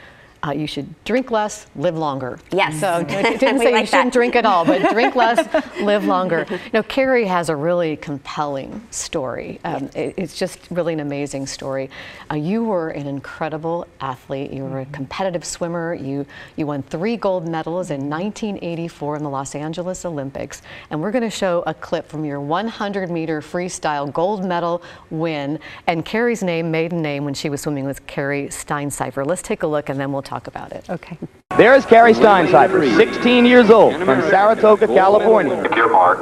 uh, 0.45 0.51
you 0.51 0.67
should 0.67 0.87
drink 1.03 1.31
less, 1.31 1.67
live 1.75 1.97
longer. 1.97 2.39
Yes. 2.51 2.79
So 2.79 2.99
it 3.09 3.39
didn't 3.39 3.59
say 3.59 3.73
like 3.73 3.81
you 3.81 3.85
shouldn't 3.87 4.13
drink 4.13 4.35
at 4.35 4.45
all, 4.45 4.65
but 4.65 4.91
drink 4.91 5.15
less, 5.15 5.37
live 5.81 6.05
longer. 6.05 6.45
You 6.49 6.59
know, 6.73 6.83
Carrie 6.83 7.25
has 7.25 7.49
a 7.49 7.55
really 7.55 7.97
compelling 7.97 8.81
story. 8.91 9.59
Um, 9.63 9.89
it, 9.95 10.13
it's 10.17 10.37
just 10.37 10.59
really 10.71 10.93
an 10.93 11.01
amazing 11.01 11.45
story. 11.47 11.89
Uh, 12.31 12.35
you 12.35 12.63
were 12.63 12.89
an 12.89 13.07
incredible 13.07 13.87
athlete. 13.99 14.51
You 14.51 14.63
were 14.63 14.81
a 14.81 14.85
competitive 14.87 15.43
swimmer. 15.43 15.93
You 15.93 16.25
you 16.55 16.65
won 16.67 16.83
three 16.83 17.17
gold 17.17 17.47
medals 17.47 17.91
in 17.91 18.09
1984 18.09 19.17
in 19.17 19.23
the 19.23 19.29
Los 19.29 19.55
Angeles 19.55 20.05
Olympics, 20.05 20.61
and 20.89 21.01
we're 21.01 21.11
going 21.11 21.23
to 21.23 21.29
show 21.29 21.63
a 21.65 21.73
clip 21.73 22.07
from 22.07 22.23
your 22.23 22.39
100 22.39 23.09
meter 23.09 23.41
freestyle 23.41 24.11
gold 24.11 24.45
medal 24.45 24.81
win 25.09 25.59
and 25.87 26.05
Carrie's 26.05 26.43
name, 26.43 26.71
maiden 26.71 27.01
name, 27.01 27.25
when 27.25 27.33
she 27.33 27.49
was 27.49 27.61
swimming 27.61 27.85
with 27.85 28.05
Carrie 28.07 28.47
Steinseifer. 28.47 29.25
Let's 29.25 29.41
take 29.41 29.63
a 29.63 29.67
look, 29.67 29.89
and 29.89 29.99
then 29.99 30.11
we'll 30.11 30.21
talk 30.29 30.45
about 30.45 30.71
it. 30.71 30.87
Okay. 30.89 31.17
There 31.57 31.73
is 31.73 31.85
Carrie 31.85 32.13
Steinseifer, 32.13 32.95
16 32.95 33.45
years 33.45 33.71
old, 33.71 33.95
from 34.05 34.21
Saratoga, 34.29 34.85
California. 34.85 35.57
Your 35.75 35.89
mark. 35.89 36.21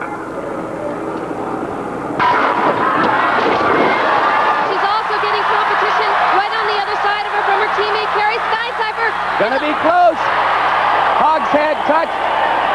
She's 4.72 4.86
also 4.88 5.16
getting 5.20 5.44
competition 5.44 6.10
right 6.40 6.54
on 6.56 6.66
the 6.72 6.80
other 6.80 6.98
side 7.04 7.28
of 7.28 7.36
her 7.36 7.44
from 7.44 7.60
her 7.60 7.72
teammate 7.76 8.12
Carrie 8.16 8.40
Steinseifer. 8.48 9.08
Gonna 9.44 9.60
be 9.60 9.76
close. 9.84 10.20
Hogshead 11.20 11.76
touch. 11.92 12.10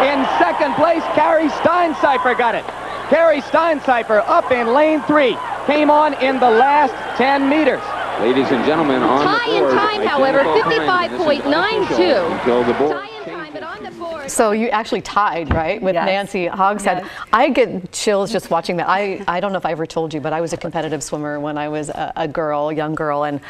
In 0.04 0.20
second 0.36 0.74
place, 0.74 1.02
Carrie 1.16 1.48
Steinseifer 1.64 2.36
got 2.36 2.54
it. 2.54 2.64
Carrie 3.08 3.40
Steinseifer 3.40 4.22
up 4.26 4.52
in 4.52 4.74
lane 4.74 5.00
three. 5.02 5.36
Came 5.66 5.90
on 5.90 6.12
in 6.14 6.38
the 6.40 6.50
last 6.50 6.92
10 7.16 7.48
meters. 7.48 7.82
Ladies 8.21 8.50
and 8.50 8.64
gentlemen, 8.64 9.02
on 9.02 9.25
Tie 9.25 9.50
the 9.50 9.57
in 9.57 9.62
board, 9.64 9.75
time, 9.75 10.02
however, 10.07 10.38
there 10.38 10.54
behind, 10.62 11.12
this 11.12 11.21
is 11.21 11.26
55.92. 11.26 11.45
unofficial 11.45 12.33
Until 12.33 12.64
the 12.64 12.73
board 12.75 12.92
Tie 12.92 13.09
in 13.19 13.25
time, 13.25 13.52
but 13.52 13.62
on 13.62 13.83
the 13.83 13.90
board. 13.92 14.31
So 14.31 14.52
you 14.52 14.69
actually 14.69 15.00
tied, 15.02 15.52
right, 15.52 15.83
with 15.83 15.95
Yes. 15.95 16.07
Nancy 16.07 16.47
Hogshead. 16.47 16.99
Yes. 17.02 17.11
I 17.33 17.49
get 17.49 17.90
chills 17.90 18.31
just 18.31 18.50
watching 18.50 18.76
that. 18.76 18.88
I, 18.88 19.25
I 19.26 19.40
don't 19.40 19.50
know 19.52 19.59
if 19.59 19.66
I 19.66 19.73
ever 19.73 19.87
told 19.87 20.14
you, 20.14 20.21
but 20.21 20.33
I 20.33 20.40
was 20.40 20.52
a 20.52 20.57
competitive 20.57 21.02
swimmer 21.02 21.40
when 21.40 21.59
I 21.59 21.69
was 21.69 21.88
a, 21.88 22.12
a 22.14 22.28
girl, 22.28 22.69
a 22.69 22.75
young 22.75 22.95
girl, 22.95 23.25
and 23.25 23.40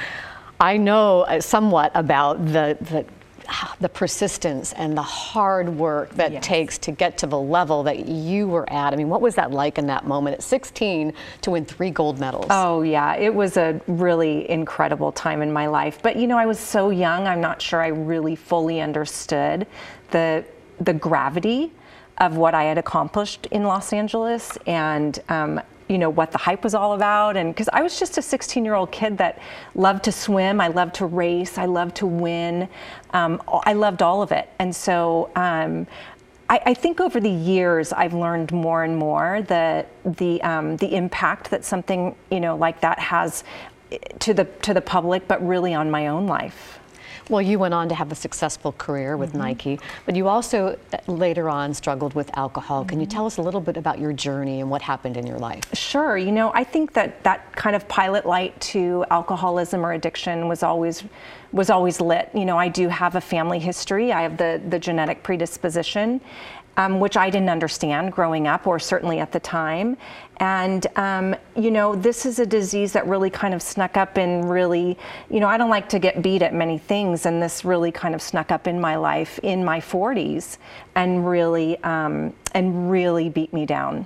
I 0.58 0.76
know 0.78 1.22
uh, 1.22 1.40
somewhat 1.40 1.90
about 1.94 2.44
the, 2.46 2.78
the 2.80 3.04
the 3.80 3.88
persistence 3.88 4.72
and 4.74 4.96
the 4.96 5.02
hard 5.02 5.68
work 5.68 6.10
that 6.14 6.32
Yes. 6.32 6.46
takes 6.46 6.78
to 6.78 6.92
get 6.92 7.18
to 7.18 7.26
the 7.26 7.38
level 7.38 7.82
that 7.82 8.06
you 8.06 8.48
were 8.48 8.70
at. 8.72 8.92
I 8.92 8.96
mean, 8.96 9.08
what 9.08 9.20
was 9.20 9.34
that 9.34 9.50
like 9.50 9.78
in 9.78 9.86
that 9.86 10.06
moment 10.06 10.34
at 10.34 10.42
16 10.42 11.12
to 11.42 11.50
win 11.50 11.64
three 11.64 11.90
gold 11.90 12.18
medals? 12.18 12.46
Oh, 12.50 12.82
yeah. 12.82 13.14
It 13.16 13.34
was 13.34 13.56
a 13.56 13.80
really 13.86 14.48
incredible 14.50 15.12
time 15.12 15.42
in 15.42 15.52
my 15.52 15.66
life. 15.66 15.98
But, 16.02 16.16
you 16.16 16.26
know, 16.26 16.38
I 16.38 16.46
was 16.46 16.58
so 16.58 16.90
young, 16.90 17.26
I'm 17.26 17.40
not 17.40 17.60
sure 17.60 17.82
I 17.82 17.88
really 17.88 18.36
fully 18.36 18.80
understood 18.80 19.66
the, 20.10 20.44
the 20.80 20.92
gravity 20.92 21.72
of 22.18 22.36
what 22.36 22.54
I 22.54 22.64
had 22.64 22.78
accomplished 22.78 23.46
in 23.50 23.64
Los 23.64 23.92
Angeles 23.92 24.56
and, 24.66 25.18
um, 25.28 25.60
you 25.92 25.98
know, 25.98 26.10
what 26.10 26.32
the 26.32 26.38
hype 26.38 26.64
was 26.64 26.74
all 26.74 26.94
about. 26.94 27.36
And 27.36 27.54
because 27.54 27.68
I 27.72 27.82
was 27.82 27.98
just 27.98 28.16
a 28.16 28.22
16 28.22 28.64
year 28.64 28.74
old 28.74 28.90
kid 28.90 29.18
that 29.18 29.38
loved 29.74 30.04
to 30.04 30.12
swim, 30.12 30.60
I 30.60 30.68
loved 30.68 30.94
to 30.96 31.06
race, 31.06 31.58
I 31.58 31.66
loved 31.66 31.96
to 31.96 32.06
win. 32.06 32.68
Um, 33.12 33.42
I 33.46 33.74
loved 33.74 34.00
all 34.00 34.22
of 34.22 34.32
it. 34.32 34.48
And 34.58 34.74
so, 34.74 35.30
um, 35.36 35.86
I, 36.48 36.60
I 36.66 36.74
think 36.74 37.00
over 37.00 37.20
the 37.20 37.30
years 37.30 37.92
I've 37.92 38.14
learned 38.14 38.52
more 38.52 38.84
and 38.84 38.96
more 38.96 39.42
the 39.42 39.86
the 40.04 40.42
um, 40.42 40.76
the 40.76 40.94
impact 40.94 41.50
that 41.50 41.64
something 41.64 42.14
you 42.30 42.40
know 42.40 42.56
like 42.56 42.80
that 42.80 42.98
has 42.98 43.44
eh, 43.90 43.98
to 44.18 44.34
the 44.34 44.44
to 44.62 44.74
the 44.74 44.80
public, 44.80 45.26
but 45.28 45.46
really 45.46 45.72
on 45.72 45.90
my 45.90 46.08
own 46.08 46.26
life. 46.26 46.78
Well, 47.28 47.42
you 47.42 47.58
went 47.58 47.72
on 47.72 47.88
to 47.88 47.94
have 47.94 48.10
a 48.10 48.14
successful 48.14 48.72
career 48.72 49.16
with 49.16 49.34
Nike, 49.34 49.78
but 50.06 50.16
you 50.16 50.28
also 50.28 50.76
uh, 50.92 50.98
later 51.12 51.48
on 51.48 51.72
struggled 51.72 52.14
with 52.14 52.36
alcohol. 52.36 52.84
Can 52.84 53.00
you 53.00 53.06
tell 53.06 53.26
us 53.26 53.36
a 53.36 53.42
little 53.42 53.60
bit 53.60 53.76
about 53.76 53.98
your 53.98 54.12
journey 54.12 54.60
and 54.60 54.68
what 54.68 54.82
happened 54.82 55.16
in 55.16 55.26
your 55.26 55.38
life? 55.38 55.64
Sure, 55.72 56.16
you 56.16 56.32
know, 56.32 56.52
I 56.52 56.64
think 56.64 56.92
that 56.94 57.22
that 57.22 57.54
kind 57.54 57.76
of 57.76 57.86
pilot 57.88 58.26
light 58.26 58.60
to 58.60 59.04
alcoholism 59.10 59.86
or 59.86 59.92
addiction 59.92 60.48
was 60.48 60.62
always 60.62 61.04
was 61.52 61.70
always 61.70 62.00
lit. 62.00 62.30
You 62.34 62.44
know, 62.44 62.58
I 62.58 62.68
do 62.68 62.88
have 62.88 63.14
a 63.14 63.20
family 63.20 63.58
history. 63.58 64.12
I 64.12 64.22
have 64.22 64.36
the 64.36 64.60
the 64.68 64.78
genetic 64.78 65.22
predisposition, 65.22 66.20
um, 66.76 66.98
which 66.98 67.16
I 67.16 67.30
didn't 67.30 67.50
understand 67.50 68.12
growing 68.12 68.46
up, 68.46 68.66
or 68.66 68.78
certainly 68.78 69.20
at 69.20 69.32
the 69.32 69.40
time. 69.40 69.96
And 70.42 70.88
um, 70.96 71.36
you 71.56 71.70
know, 71.70 71.94
this 71.94 72.26
is 72.26 72.40
a 72.40 72.46
disease 72.46 72.92
that 72.94 73.06
really 73.06 73.30
kind 73.30 73.54
of 73.54 73.62
snuck 73.62 73.96
up 73.96 74.16
and 74.16 74.50
really, 74.50 74.98
you 75.30 75.38
know, 75.38 75.46
I 75.46 75.56
don't 75.56 75.70
like 75.70 75.88
to 75.90 76.00
get 76.00 76.20
beat 76.20 76.42
at 76.42 76.52
many 76.52 76.78
things, 76.78 77.26
and 77.26 77.40
this 77.40 77.64
really 77.64 77.92
kind 77.92 78.12
of 78.12 78.20
snuck 78.20 78.50
up 78.50 78.66
in 78.66 78.80
my 78.80 78.96
life 78.96 79.38
in 79.44 79.64
my 79.64 79.78
40s, 79.78 80.58
and 80.96 81.28
really 81.28 81.78
um, 81.84 82.34
and 82.54 82.90
really 82.90 83.28
beat 83.28 83.52
me 83.52 83.66
down. 83.66 84.04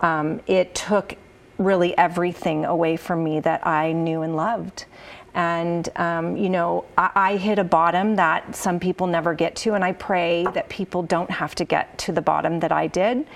Um, 0.00 0.40
it 0.46 0.74
took 0.74 1.16
really 1.58 1.96
everything 1.98 2.64
away 2.64 2.96
from 2.96 3.22
me 3.22 3.40
that 3.40 3.66
I 3.66 3.92
knew 3.92 4.22
and 4.22 4.36
loved. 4.36 4.86
And, 5.34 5.88
um, 5.96 6.36
you 6.36 6.48
know, 6.48 6.84
I, 6.96 7.10
I 7.14 7.36
hit 7.36 7.58
a 7.58 7.64
bottom 7.64 8.14
that 8.16 8.54
some 8.54 8.78
people 8.78 9.08
never 9.08 9.34
get 9.34 9.56
to, 9.56 9.74
and 9.74 9.84
I 9.84 9.92
pray 9.92 10.46
that 10.54 10.68
people 10.68 11.02
don't 11.02 11.30
have 11.30 11.56
to 11.56 11.64
get 11.64 11.98
to 11.98 12.12
the 12.12 12.22
bottom 12.22 12.60
that 12.60 12.70
I 12.70 12.86
did. 12.86 13.26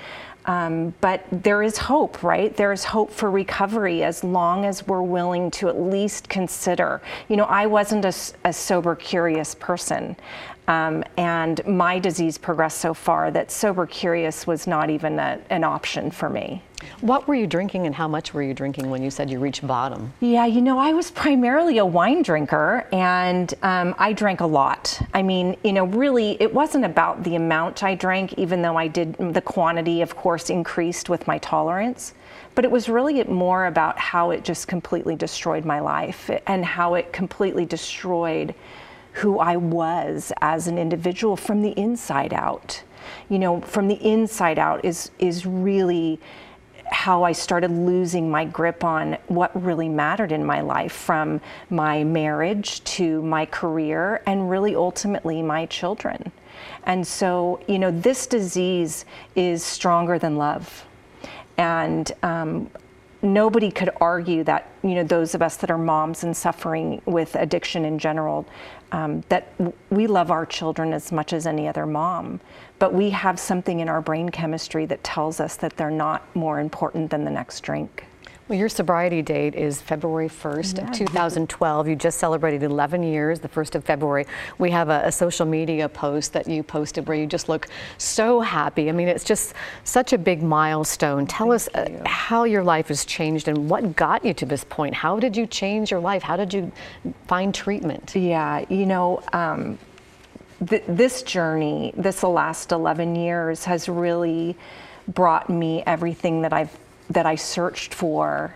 Um, 0.49 0.95
but 1.02 1.25
there 1.31 1.62
is 1.62 1.76
hope, 1.76 2.23
right? 2.23 2.57
There 2.57 2.73
is 2.73 2.83
hope 2.83 3.12
for 3.12 3.31
recovery 3.31 4.02
as 4.02 4.25
long 4.25 4.64
as 4.64 4.87
we're 4.87 5.02
willing 5.02 5.50
to 5.52 5.69
at 5.69 5.78
least 5.78 6.31
consider. 6.31 7.02
You 7.28 7.37
know, 7.37 7.45
I 7.45 7.67
wasn't 7.67 8.07
a 8.07 8.52
sober, 8.52 8.97
curious 8.97 9.55
person. 9.55 10.17
Um, 10.69 11.03
and 11.17 11.67
my 11.67 11.99
disease 11.99 12.37
progressed 12.37 12.79
so 12.79 12.93
far 12.93 13.31
that 13.31 13.51
sober 13.51 13.87
curious 13.87 14.47
was 14.47 14.67
not 14.67 14.91
even 14.91 15.19
a, 15.19 15.41
an 15.49 15.65
option 15.65 16.11
for 16.11 16.29
me. 16.29 16.63
What 17.01 17.27
were 17.27 17.35
you 17.35 17.47
drinking 17.47 17.87
and 17.87 17.95
how 17.95 18.07
much 18.07 18.35
were 18.35 18.43
you 18.43 18.53
drinking 18.53 18.91
when 18.91 19.03
you 19.03 19.11
said 19.11 19.31
you 19.31 19.41
reached 19.41 19.67
bottom? 19.67 20.13
Yeah, 20.21 20.45
you 20.45 20.61
know, 20.61 20.79
I 20.79 20.93
was 20.93 21.11
primarily 21.11 21.79
a 21.79 21.87
wine 21.87 22.23
drinker 22.23 22.87
and 22.93 23.53
um, 23.63 23.95
I 23.99 24.13
drank 24.13 24.41
a 24.41 24.47
lot. 24.47 25.01
I 25.15 25.23
mean, 25.23 25.57
you 25.65 25.73
know, 25.73 25.87
really, 25.87 26.41
it 26.41 26.53
wasn't 26.53 26.85
about 26.85 27.25
the 27.25 27.35
amount 27.35 27.83
I 27.83 27.95
drank, 27.95 28.35
even 28.35 28.61
though 28.61 28.77
I 28.77 28.89
did, 28.89 29.15
the 29.15 29.41
quantity, 29.41 30.03
of 30.03 30.17
course, 30.17 30.51
increased 30.51 31.09
with 31.09 31.27
my 31.27 31.39
tolerance. 31.39 32.13
But 32.55 32.65
it 32.65 32.71
was 32.71 32.89
really 32.89 33.25
more 33.25 33.67
about 33.67 33.99
how 33.99 34.31
it 34.33 34.45
just 34.45 34.69
completely 34.69 35.17
destroyed 35.17 35.65
my 35.65 35.81
life 35.81 36.31
and 36.47 36.65
how 36.65 36.95
it 36.95 37.13
completely 37.13 37.65
destroyed 37.65 38.55
who 39.19 39.39
I 39.39 39.57
was 39.57 40.33
as 40.41 40.67
an 40.67 40.79
individual 40.79 41.37
from 41.37 41.63
the 41.63 41.71
inside 41.71 42.33
out. 42.33 42.83
You 43.29 43.39
know, 43.39 43.61
from 43.61 43.89
the 43.89 43.95
inside 43.97 44.59
out 44.59 44.85
is 44.85 45.11
is 45.19 45.47
really 45.47 46.21
how 46.91 47.23
I 47.23 47.33
started 47.33 47.71
losing 47.71 48.31
my 48.31 48.45
grip 48.45 48.83
on 48.83 49.19
what 49.29 49.51
really 49.63 49.89
mattered 49.89 50.33
in 50.33 50.45
my 50.45 50.61
life 50.61 50.93
from 50.93 51.41
my 51.71 52.03
marriage 52.05 52.83
to 52.85 53.23
my 53.23 53.45
career 53.47 54.23
and 54.27 54.49
really 54.49 54.75
ultimately 54.75 55.43
my 55.43 55.67
children. 55.67 56.33
And 56.85 57.07
so, 57.07 57.61
you 57.69 57.79
know, 57.79 57.91
this 57.91 58.27
disease 58.27 59.05
is 59.37 59.63
stronger 59.63 60.19
than 60.19 60.37
love. 60.37 60.87
And 61.59 62.11
um, 62.23 62.71
nobody 63.23 63.71
could 63.71 63.91
argue 64.01 64.45
that 64.45 64.71
you 64.83 64.95
know 64.95 65.05
those 65.05 65.35
of 65.35 65.43
us 65.43 65.57
that 65.57 65.71
are 65.71 65.79
moms 65.79 66.25
and 66.25 66.37
suffering 66.37 67.03
with 67.05 67.35
addiction 67.35 67.85
in 67.85 67.99
general 67.99 68.47
um, 68.93 69.23
that 69.29 69.57
w- 69.59 69.77
we 69.91 70.07
love 70.07 70.31
our 70.31 70.47
children 70.47 70.93
as 70.93 71.13
much 71.13 71.33
as 71.33 71.47
any 71.47 71.69
other 71.69 71.87
mom. 71.87 72.41
But 72.79 72.95
we 72.95 73.11
have 73.11 73.39
something 73.39 73.81
in 73.81 73.89
our 73.89 74.01
brain 74.01 74.29
chemistry 74.29 74.87
that 74.87 75.03
tells 75.05 75.41
us 75.41 75.57
that 75.57 75.77
they're 75.77 75.91
not 75.91 76.25
more 76.35 76.61
important 76.61 77.11
than 77.11 77.25
the 77.25 77.31
next 77.31 77.61
drink 77.61 78.08
Well, 78.49 78.59
your 78.59 78.71
sobriety 78.71 79.21
date 79.21 79.55
is 79.55 79.83
February 79.83 80.31
1st, 80.31 80.83
of 80.83 80.90
2012. 80.93 81.87
You 81.87 81.95
just 81.95 82.19
celebrated 82.19 82.62
11 82.62 83.02
years, 83.02 83.40
the 83.40 83.49
1st 83.49 83.75
of 83.75 83.85
February. 83.85 84.25
We 84.57 84.71
have 84.71 84.88
a, 84.88 85.02
a 85.05 85.12
social 85.12 85.45
media 85.45 85.87
post 85.87 86.33
that 86.33 86.49
you 86.49 86.62
posted 86.62 87.07
where 87.07 87.17
you 87.19 87.26
just 87.26 87.50
look 87.50 87.69
so 87.99 88.40
happy. 88.40 88.88
I 88.88 88.93
mean, 88.93 89.07
it's 89.07 89.23
just 89.23 89.52
such 89.85 90.14
a 90.14 90.19
big 90.19 90.43
milestone. 90.43 91.26
Tell 91.26 91.52
us 91.52 91.69
uh, 91.75 91.90
how 92.07 92.45
your 92.45 92.64
life 92.64 92.88
has 92.88 93.05
changed 93.05 93.49
and 93.49 93.69
what 93.69 93.95
got 93.95 94.25
you 94.25 94.33
to 94.33 94.47
this 94.47 94.64
point. 94.64 94.95
How 94.95 95.21
did 95.21 95.37
you 95.37 95.47
change 95.47 95.90
your 95.90 96.00
life? 96.00 96.23
How 96.23 96.37
did 96.37 96.55
you 96.55 96.73
find 97.26 97.55
treatment? 97.55 98.17
Yeah, 98.17 98.64
you 98.71 98.87
know, 98.87 99.23
um, 99.35 99.78
th- 100.67 100.85
this 100.88 101.23
journey, 101.23 101.93
this 101.99 102.23
last 102.23 102.73
11 102.73 103.14
years, 103.14 103.67
has 103.67 103.90
really 103.90 104.57
brought 105.07 105.50
me 105.50 105.83
everything 105.87 106.40
that 106.40 106.55
I've 106.55 106.75
that 107.11 107.27
I 107.27 107.35
searched 107.35 107.95
for 107.95 108.55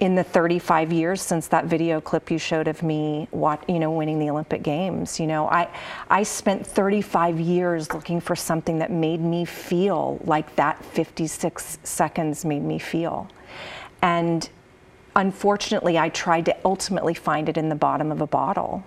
in 0.00 0.16
the 0.16 0.24
35 0.24 0.92
years 0.92 1.22
since 1.22 1.46
that 1.48 1.66
video 1.66 2.00
clip 2.00 2.30
you 2.30 2.38
showed 2.38 2.66
of 2.66 2.82
me, 2.82 3.28
you 3.68 3.78
know, 3.78 3.90
winning 3.92 4.18
the 4.18 4.28
Olympic 4.28 4.62
Games. 4.62 5.20
You 5.20 5.26
know, 5.26 5.48
I 5.48 5.68
I 6.10 6.24
spent 6.24 6.66
35 6.66 7.38
years 7.38 7.92
looking 7.92 8.20
for 8.20 8.34
something 8.34 8.78
that 8.80 8.90
made 8.90 9.20
me 9.20 9.44
feel 9.44 10.20
like 10.24 10.56
that 10.56 10.84
56 10.84 11.78
seconds 11.84 12.44
made 12.44 12.62
me 12.62 12.78
feel, 12.78 13.28
and 14.02 14.48
unfortunately, 15.14 15.96
I 15.96 16.08
tried 16.08 16.46
to 16.46 16.56
ultimately 16.64 17.14
find 17.14 17.48
it 17.48 17.56
in 17.56 17.68
the 17.68 17.76
bottom 17.76 18.10
of 18.10 18.20
a 18.20 18.26
bottle. 18.26 18.84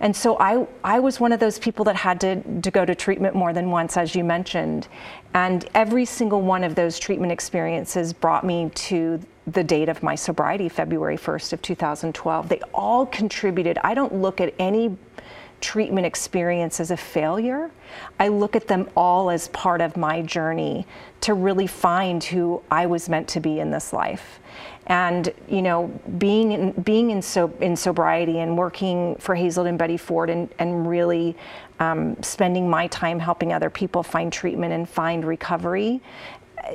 And 0.00 0.14
so 0.14 0.36
I, 0.38 0.66
I 0.84 1.00
was 1.00 1.18
one 1.18 1.32
of 1.32 1.40
those 1.40 1.58
people 1.58 1.84
that 1.86 1.96
had 1.96 2.20
to, 2.20 2.60
to 2.60 2.70
go 2.70 2.84
to 2.84 2.94
treatment 2.94 3.34
more 3.34 3.52
than 3.52 3.70
once, 3.70 3.96
as 3.96 4.14
you 4.14 4.22
mentioned. 4.22 4.86
And 5.34 5.68
every 5.74 6.04
single 6.04 6.40
one 6.40 6.62
of 6.62 6.74
those 6.74 6.98
treatment 6.98 7.32
experiences 7.32 8.12
brought 8.12 8.44
me 8.44 8.70
to 8.74 9.20
the 9.46 9.64
date 9.64 9.88
of 9.88 10.02
my 10.02 10.14
sobriety, 10.14 10.68
February 10.68 11.16
1st 11.16 11.52
of 11.52 11.62
2012. 11.62 12.48
They 12.48 12.60
all 12.72 13.06
contributed. 13.06 13.78
I 13.82 13.94
don't 13.94 14.14
look 14.14 14.40
at 14.40 14.54
any 14.58 14.96
treatment 15.60 16.06
experience 16.06 16.80
as 16.80 16.90
a 16.90 16.96
failure. 16.96 17.70
I 18.18 18.28
look 18.28 18.56
at 18.56 18.68
them 18.68 18.88
all 18.96 19.30
as 19.30 19.48
part 19.48 19.80
of 19.80 19.96
my 19.96 20.22
journey 20.22 20.86
to 21.22 21.34
really 21.34 21.66
find 21.66 22.22
who 22.22 22.62
I 22.70 22.86
was 22.86 23.08
meant 23.08 23.28
to 23.28 23.40
be 23.40 23.60
in 23.60 23.70
this 23.70 23.92
life. 23.92 24.40
And 24.86 25.32
you 25.48 25.62
know, 25.62 25.88
being 26.16 26.52
in, 26.52 26.72
being 26.72 27.10
in 27.10 27.20
so 27.20 27.52
in 27.60 27.76
sobriety 27.76 28.38
and 28.38 28.56
working 28.56 29.16
for 29.16 29.34
Hazelden 29.34 29.76
Betty 29.76 29.96
Ford 29.96 30.30
and 30.30 30.48
and 30.58 30.88
really 30.88 31.36
um, 31.80 32.20
spending 32.22 32.68
my 32.68 32.86
time 32.88 33.18
helping 33.18 33.52
other 33.52 33.70
people 33.70 34.02
find 34.02 34.32
treatment 34.32 34.72
and 34.72 34.88
find 34.88 35.24
recovery 35.24 36.00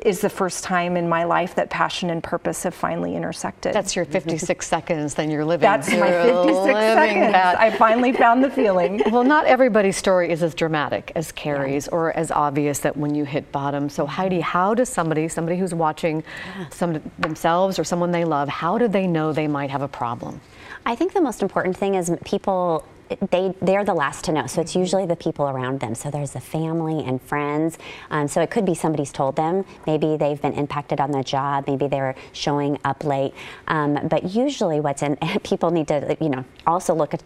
is 0.06 0.22
the 0.22 0.30
first 0.30 0.64
time 0.64 0.98
in 0.98 1.08
my 1.08 1.24
life 1.24 1.56
that 1.56 1.70
passion 1.70 2.10
and 2.10 2.24
purpose 2.24 2.64
have 2.64 2.74
finally 2.74 3.16
intersected. 3.16 3.74
That's 3.74 3.96
your 3.96 4.06
mm-hmm. 4.06 4.14
56 4.14 4.68
seconds, 4.68 5.14
then 5.14 5.30
you're 5.30 5.46
living. 5.46 5.62
That's 5.62 5.90
my 5.92 6.10
You're 6.10 6.44
56 6.44 6.66
seconds. 6.66 7.32
that. 7.32 7.60
I 7.60 7.72
finally 7.72 8.12
found 8.14 8.44
the 8.44 8.50
feeling. 8.50 9.02
Well, 9.14 9.24
not 9.24 9.46
everybody's 9.46 9.96
story 9.96 10.32
is 10.32 10.42
as 10.42 10.56
dramatic 10.56 11.12
as 11.16 11.32
Carrie's 11.32 11.88
or 11.88 12.14
as 12.18 12.32
obvious 12.32 12.80
that 12.80 12.98
when 12.98 13.14
you 13.14 13.26
hit 13.26 13.52
bottom. 13.52 13.88
So 13.90 14.04
mm-hmm. 14.04 14.12
Heidi, 14.12 14.40
how 14.40 14.74
does 14.74 14.90
somebody, 14.90 15.28
somebody 15.28 15.58
who's 15.58 15.74
watching 15.74 16.24
some 16.72 17.00
themselves 17.20 17.78
or 17.78 17.84
someone 17.84 18.12
they 18.12 18.26
love, 18.26 18.50
how 18.50 18.80
do 18.80 18.88
they 18.88 19.06
know 19.06 19.32
they 19.32 19.48
might 19.48 19.70
have 19.70 19.84
a 19.84 19.88
problem? 19.88 20.42
I 20.86 20.96
think 20.96 21.14
the 21.14 21.22
most 21.22 21.44
important 21.44 21.78
thing 21.78 21.96
is 21.96 22.12
people 22.26 22.86
they 23.32 23.54
they're 23.62 23.84
the 23.84 23.94
last 23.94 24.24
to 24.26 24.32
know. 24.32 24.48
So 24.48 24.62
it's 24.62 24.76
usually 24.76 25.06
the 25.06 25.16
people 25.16 25.48
around 25.48 25.80
them. 25.80 25.96
So 25.96 26.10
there's 26.12 26.32
the 26.32 26.40
family 26.40 27.04
and 27.04 27.22
friends. 27.22 27.78
Um, 28.12 28.28
so 28.28 28.42
it 28.42 28.50
could 28.50 28.66
be 28.66 28.76
somebody's 28.76 29.12
told 29.12 29.36
them. 29.36 29.66
Maybe 29.88 30.18
they've 30.18 30.42
been 30.42 30.54
impacted 30.54 31.00
on 31.00 31.12
the 31.12 31.24
job. 31.24 31.66
Maybe 31.68 31.88
they're 31.88 32.16
showing 32.32 32.80
up 32.84 33.04
late. 33.04 33.34
Um, 33.68 34.08
but 34.08 34.32
usually 34.32 34.80
what's 34.80 35.02
in 35.02 35.18
people 35.44 35.72
need 35.72 35.88
to 35.88 36.18
you 36.20 36.30
know 36.30 36.46
also 36.66 36.94
look 36.94 37.14
a 37.14 37.20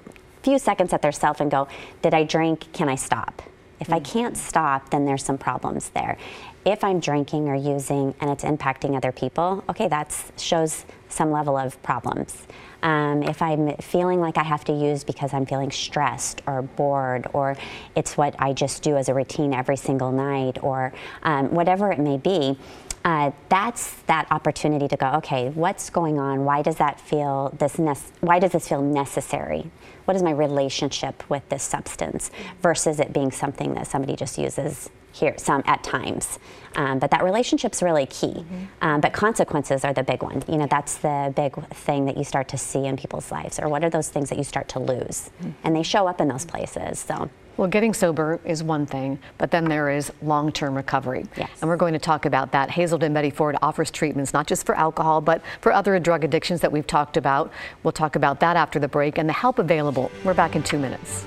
few 0.44 0.60
seconds 0.60 0.94
at 0.94 1.02
themselves 1.02 1.42
and 1.42 1.52
go 1.52 1.68
did 2.02 2.14
i 2.14 2.24
drink? 2.24 2.72
Can 2.74 2.90
i 2.90 2.96
stop? 2.96 3.42
If 3.80 3.94
I 3.94 4.00
can't 4.00 4.36
stop, 4.36 4.90
then 4.90 5.06
there's 5.06 5.24
some 5.24 5.38
problems 5.38 5.90
there. 5.90 6.18
If 6.66 6.84
I'm 6.84 7.00
drinking 7.00 7.48
or 7.48 7.56
using 7.56 8.16
and 8.20 8.30
it's 8.30 8.44
impacting 8.44 8.96
other 8.96 9.12
people, 9.12 9.64
okay, 9.70 9.88
that 9.88 10.14
shows 10.38 10.86
some 11.10 11.32
level 11.32 11.58
of 11.58 11.82
problems. 11.84 12.48
Um, 12.84 13.24
if 13.24 13.42
I'm 13.42 13.76
feeling 13.78 14.20
like 14.20 14.38
I 14.38 14.44
have 14.44 14.64
to 14.66 14.74
use 14.74 15.04
because 15.04 15.34
I'm 15.34 15.46
feeling 15.46 15.72
stressed 15.72 16.42
or 16.46 16.62
bored, 16.62 17.28
or 17.34 17.58
it's 17.96 18.18
what 18.18 18.36
I 18.40 18.54
just 18.54 18.84
do 18.84 18.98
as 18.98 19.10
a 19.10 19.14
routine 19.14 19.54
every 19.54 19.78
single 19.78 20.12
night, 20.12 20.62
or 20.62 20.94
um, 21.24 21.54
whatever 21.54 21.92
it 21.92 22.00
may 22.00 22.18
be, 22.18 22.58
uh, 23.04 23.32
that's 23.50 23.94
that 24.04 24.28
opportunity 24.32 24.88
to 24.88 24.98
go. 24.98 25.08
Okay, 25.16 25.50
what's 25.50 25.90
going 25.90 26.20
on? 26.20 26.46
Why 26.46 26.62
does 26.62 26.76
that 26.76 27.00
feel 27.00 27.54
this? 27.58 27.78
why 28.20 28.40
does 28.40 28.52
this 28.52 28.68
feel 28.68 28.82
necessary? 28.82 29.72
what 30.08 30.16
is 30.16 30.24
my 30.24 30.32
relationship 30.32 31.22
with 31.30 31.48
this 31.50 31.62
substance 31.62 32.32
versus 32.62 32.98
it 33.02 33.12
being 33.12 33.30
something 33.30 33.74
that 33.74 33.86
somebody 33.86 34.16
just 34.16 34.38
uses 34.38 34.90
here 35.20 35.36
some 35.38 35.64
at 35.66 35.84
times 35.84 36.40
um, 36.76 37.00
but 37.00 37.12
that 37.12 37.24
relationship's 37.24 37.82
really 37.82 38.06
key 38.06 38.28
mm-hmm. 38.28 38.66
um, 38.82 39.02
but 39.02 39.14
consequences 39.14 39.84
are 39.84 39.94
the 39.94 40.04
big 40.04 40.22
one 40.24 40.44
you 40.48 40.58
know 40.58 40.68
that's 40.70 40.96
the 40.98 41.34
big 41.36 41.54
thing 41.70 42.06
that 42.06 42.18
you 42.18 42.24
start 42.24 42.48
to 42.48 42.58
see 42.58 42.86
in 42.86 42.96
people's 42.96 43.32
lives 43.32 43.60
or 43.60 43.68
what 43.68 43.84
are 43.84 43.90
those 43.90 44.10
things 44.10 44.30
that 44.30 44.38
you 44.38 44.44
start 44.44 44.68
to 44.68 44.80
lose 44.80 45.30
mm-hmm. 45.40 45.52
and 45.64 45.76
they 45.76 45.84
show 45.84 46.08
up 46.08 46.22
in 46.22 46.28
those 46.28 46.46
places 46.46 47.00
so 47.00 47.30
well, 47.58 47.68
getting 47.68 47.94
sober 47.94 48.40
is 48.46 48.64
one 48.64 48.86
thing, 48.86 49.18
but 49.40 49.50
then 49.50 49.66
there 49.66 49.90
is 49.90 50.12
long 50.22 50.52
term 50.52 50.76
recovery. 50.76 51.26
Yes. 51.36 51.50
And 51.60 51.70
we're 51.70 51.78
going 51.78 51.94
to 51.94 52.00
talk 52.00 52.26
about 52.26 52.52
that. 52.52 52.70
Hazelden 52.70 53.14
Betty 53.14 53.32
Ford 53.32 53.58
offers 53.64 53.90
treatments 53.90 54.32
not 54.32 54.46
just 54.46 54.66
for 54.66 54.76
alcohol, 54.76 55.22
but 55.22 55.42
for 55.62 55.74
other 55.74 55.98
drug 56.00 56.24
addictions 56.24 56.62
that 56.62 56.72
we've 56.72 56.86
talked 56.86 57.18
about. 57.18 57.52
We'll 57.82 57.92
talk 57.92 58.16
about 58.16 58.40
that 58.42 58.56
after 58.56 58.78
the 58.78 58.88
break 58.88 59.18
and 59.18 59.28
the 59.28 59.34
help 59.34 59.58
available. 59.58 60.12
We're 60.24 60.36
back 60.36 60.56
in 60.56 60.62
two 60.62 60.78
minutes. 60.78 61.26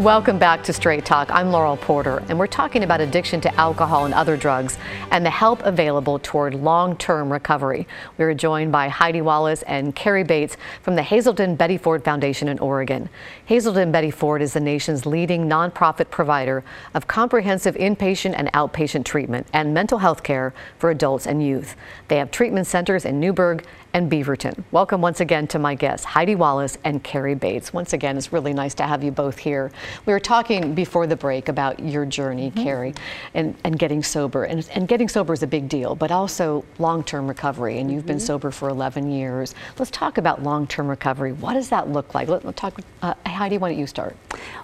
Welcome 0.00 0.38
back 0.38 0.64
to 0.64 0.72
Straight 0.72 1.04
Talk. 1.04 1.28
I'm 1.30 1.50
Laurel 1.50 1.76
Porter, 1.76 2.22
and 2.30 2.38
we're 2.38 2.46
talking 2.46 2.84
about 2.84 3.02
addiction 3.02 3.38
to 3.42 3.54
alcohol 3.56 4.06
and 4.06 4.14
other 4.14 4.34
drugs 4.34 4.78
and 5.10 5.26
the 5.26 5.30
help 5.30 5.62
available 5.62 6.18
toward 6.18 6.54
long 6.54 6.96
term 6.96 7.30
recovery. 7.30 7.86
We 8.16 8.24
are 8.24 8.32
joined 8.32 8.72
by 8.72 8.88
Heidi 8.88 9.20
Wallace 9.20 9.60
and 9.64 9.94
Carrie 9.94 10.24
Bates 10.24 10.56
from 10.80 10.96
the 10.96 11.02
Hazelden 11.02 11.54
Betty 11.54 11.76
Ford 11.76 12.02
Foundation 12.02 12.48
in 12.48 12.58
Oregon. 12.60 13.10
Hazelden 13.44 13.92
Betty 13.92 14.10
Ford 14.10 14.40
is 14.40 14.54
the 14.54 14.60
nation's 14.60 15.04
leading 15.04 15.46
nonprofit 15.46 16.08
provider 16.08 16.64
of 16.94 17.06
comprehensive 17.06 17.74
inpatient 17.74 18.32
and 18.38 18.50
outpatient 18.52 19.04
treatment 19.04 19.48
and 19.52 19.74
mental 19.74 19.98
health 19.98 20.22
care 20.22 20.54
for 20.78 20.88
adults 20.88 21.26
and 21.26 21.46
youth. 21.46 21.76
They 22.08 22.16
have 22.16 22.30
treatment 22.30 22.66
centers 22.66 23.04
in 23.04 23.20
Newberg 23.20 23.66
and 23.92 24.10
Beaverton. 24.10 24.62
Welcome 24.70 25.00
once 25.00 25.20
again 25.20 25.46
to 25.48 25.58
my 25.58 25.74
guests, 25.74 26.04
Heidi 26.04 26.34
Wallace 26.34 26.78
and 26.84 27.02
Carrie 27.02 27.34
Bates. 27.34 27.72
Once 27.72 27.92
again, 27.92 28.16
it's 28.16 28.32
really 28.32 28.52
nice 28.52 28.74
to 28.74 28.84
have 28.84 29.02
you 29.02 29.10
both 29.10 29.38
here. 29.38 29.72
We 30.06 30.12
were 30.12 30.20
talking 30.20 30.74
before 30.74 31.06
the 31.06 31.16
break 31.16 31.48
about 31.48 31.80
your 31.80 32.06
journey, 32.06 32.50
mm-hmm. 32.50 32.62
Carrie, 32.62 32.94
and, 33.34 33.56
and 33.64 33.78
getting 33.78 34.02
sober. 34.02 34.44
And, 34.44 34.68
and 34.74 34.86
getting 34.86 35.08
sober 35.08 35.32
is 35.32 35.42
a 35.42 35.46
big 35.46 35.68
deal, 35.68 35.94
but 35.94 36.10
also 36.10 36.64
long 36.78 37.02
term 37.02 37.26
recovery. 37.26 37.78
And 37.78 37.90
you've 37.90 38.00
mm-hmm. 38.00 38.08
been 38.08 38.20
sober 38.20 38.50
for 38.50 38.68
11 38.68 39.10
years. 39.10 39.54
Let's 39.78 39.90
talk 39.90 40.18
about 40.18 40.42
long 40.42 40.66
term 40.66 40.88
recovery. 40.88 41.32
What 41.32 41.54
does 41.54 41.68
that 41.70 41.88
look 41.88 42.14
like? 42.14 42.28
Let, 42.28 42.44
us 42.44 42.54
talk. 42.54 42.80
Uh, 43.02 43.14
Heidi, 43.26 43.58
why 43.58 43.70
don't 43.70 43.78
you 43.78 43.86
start? 43.86 44.16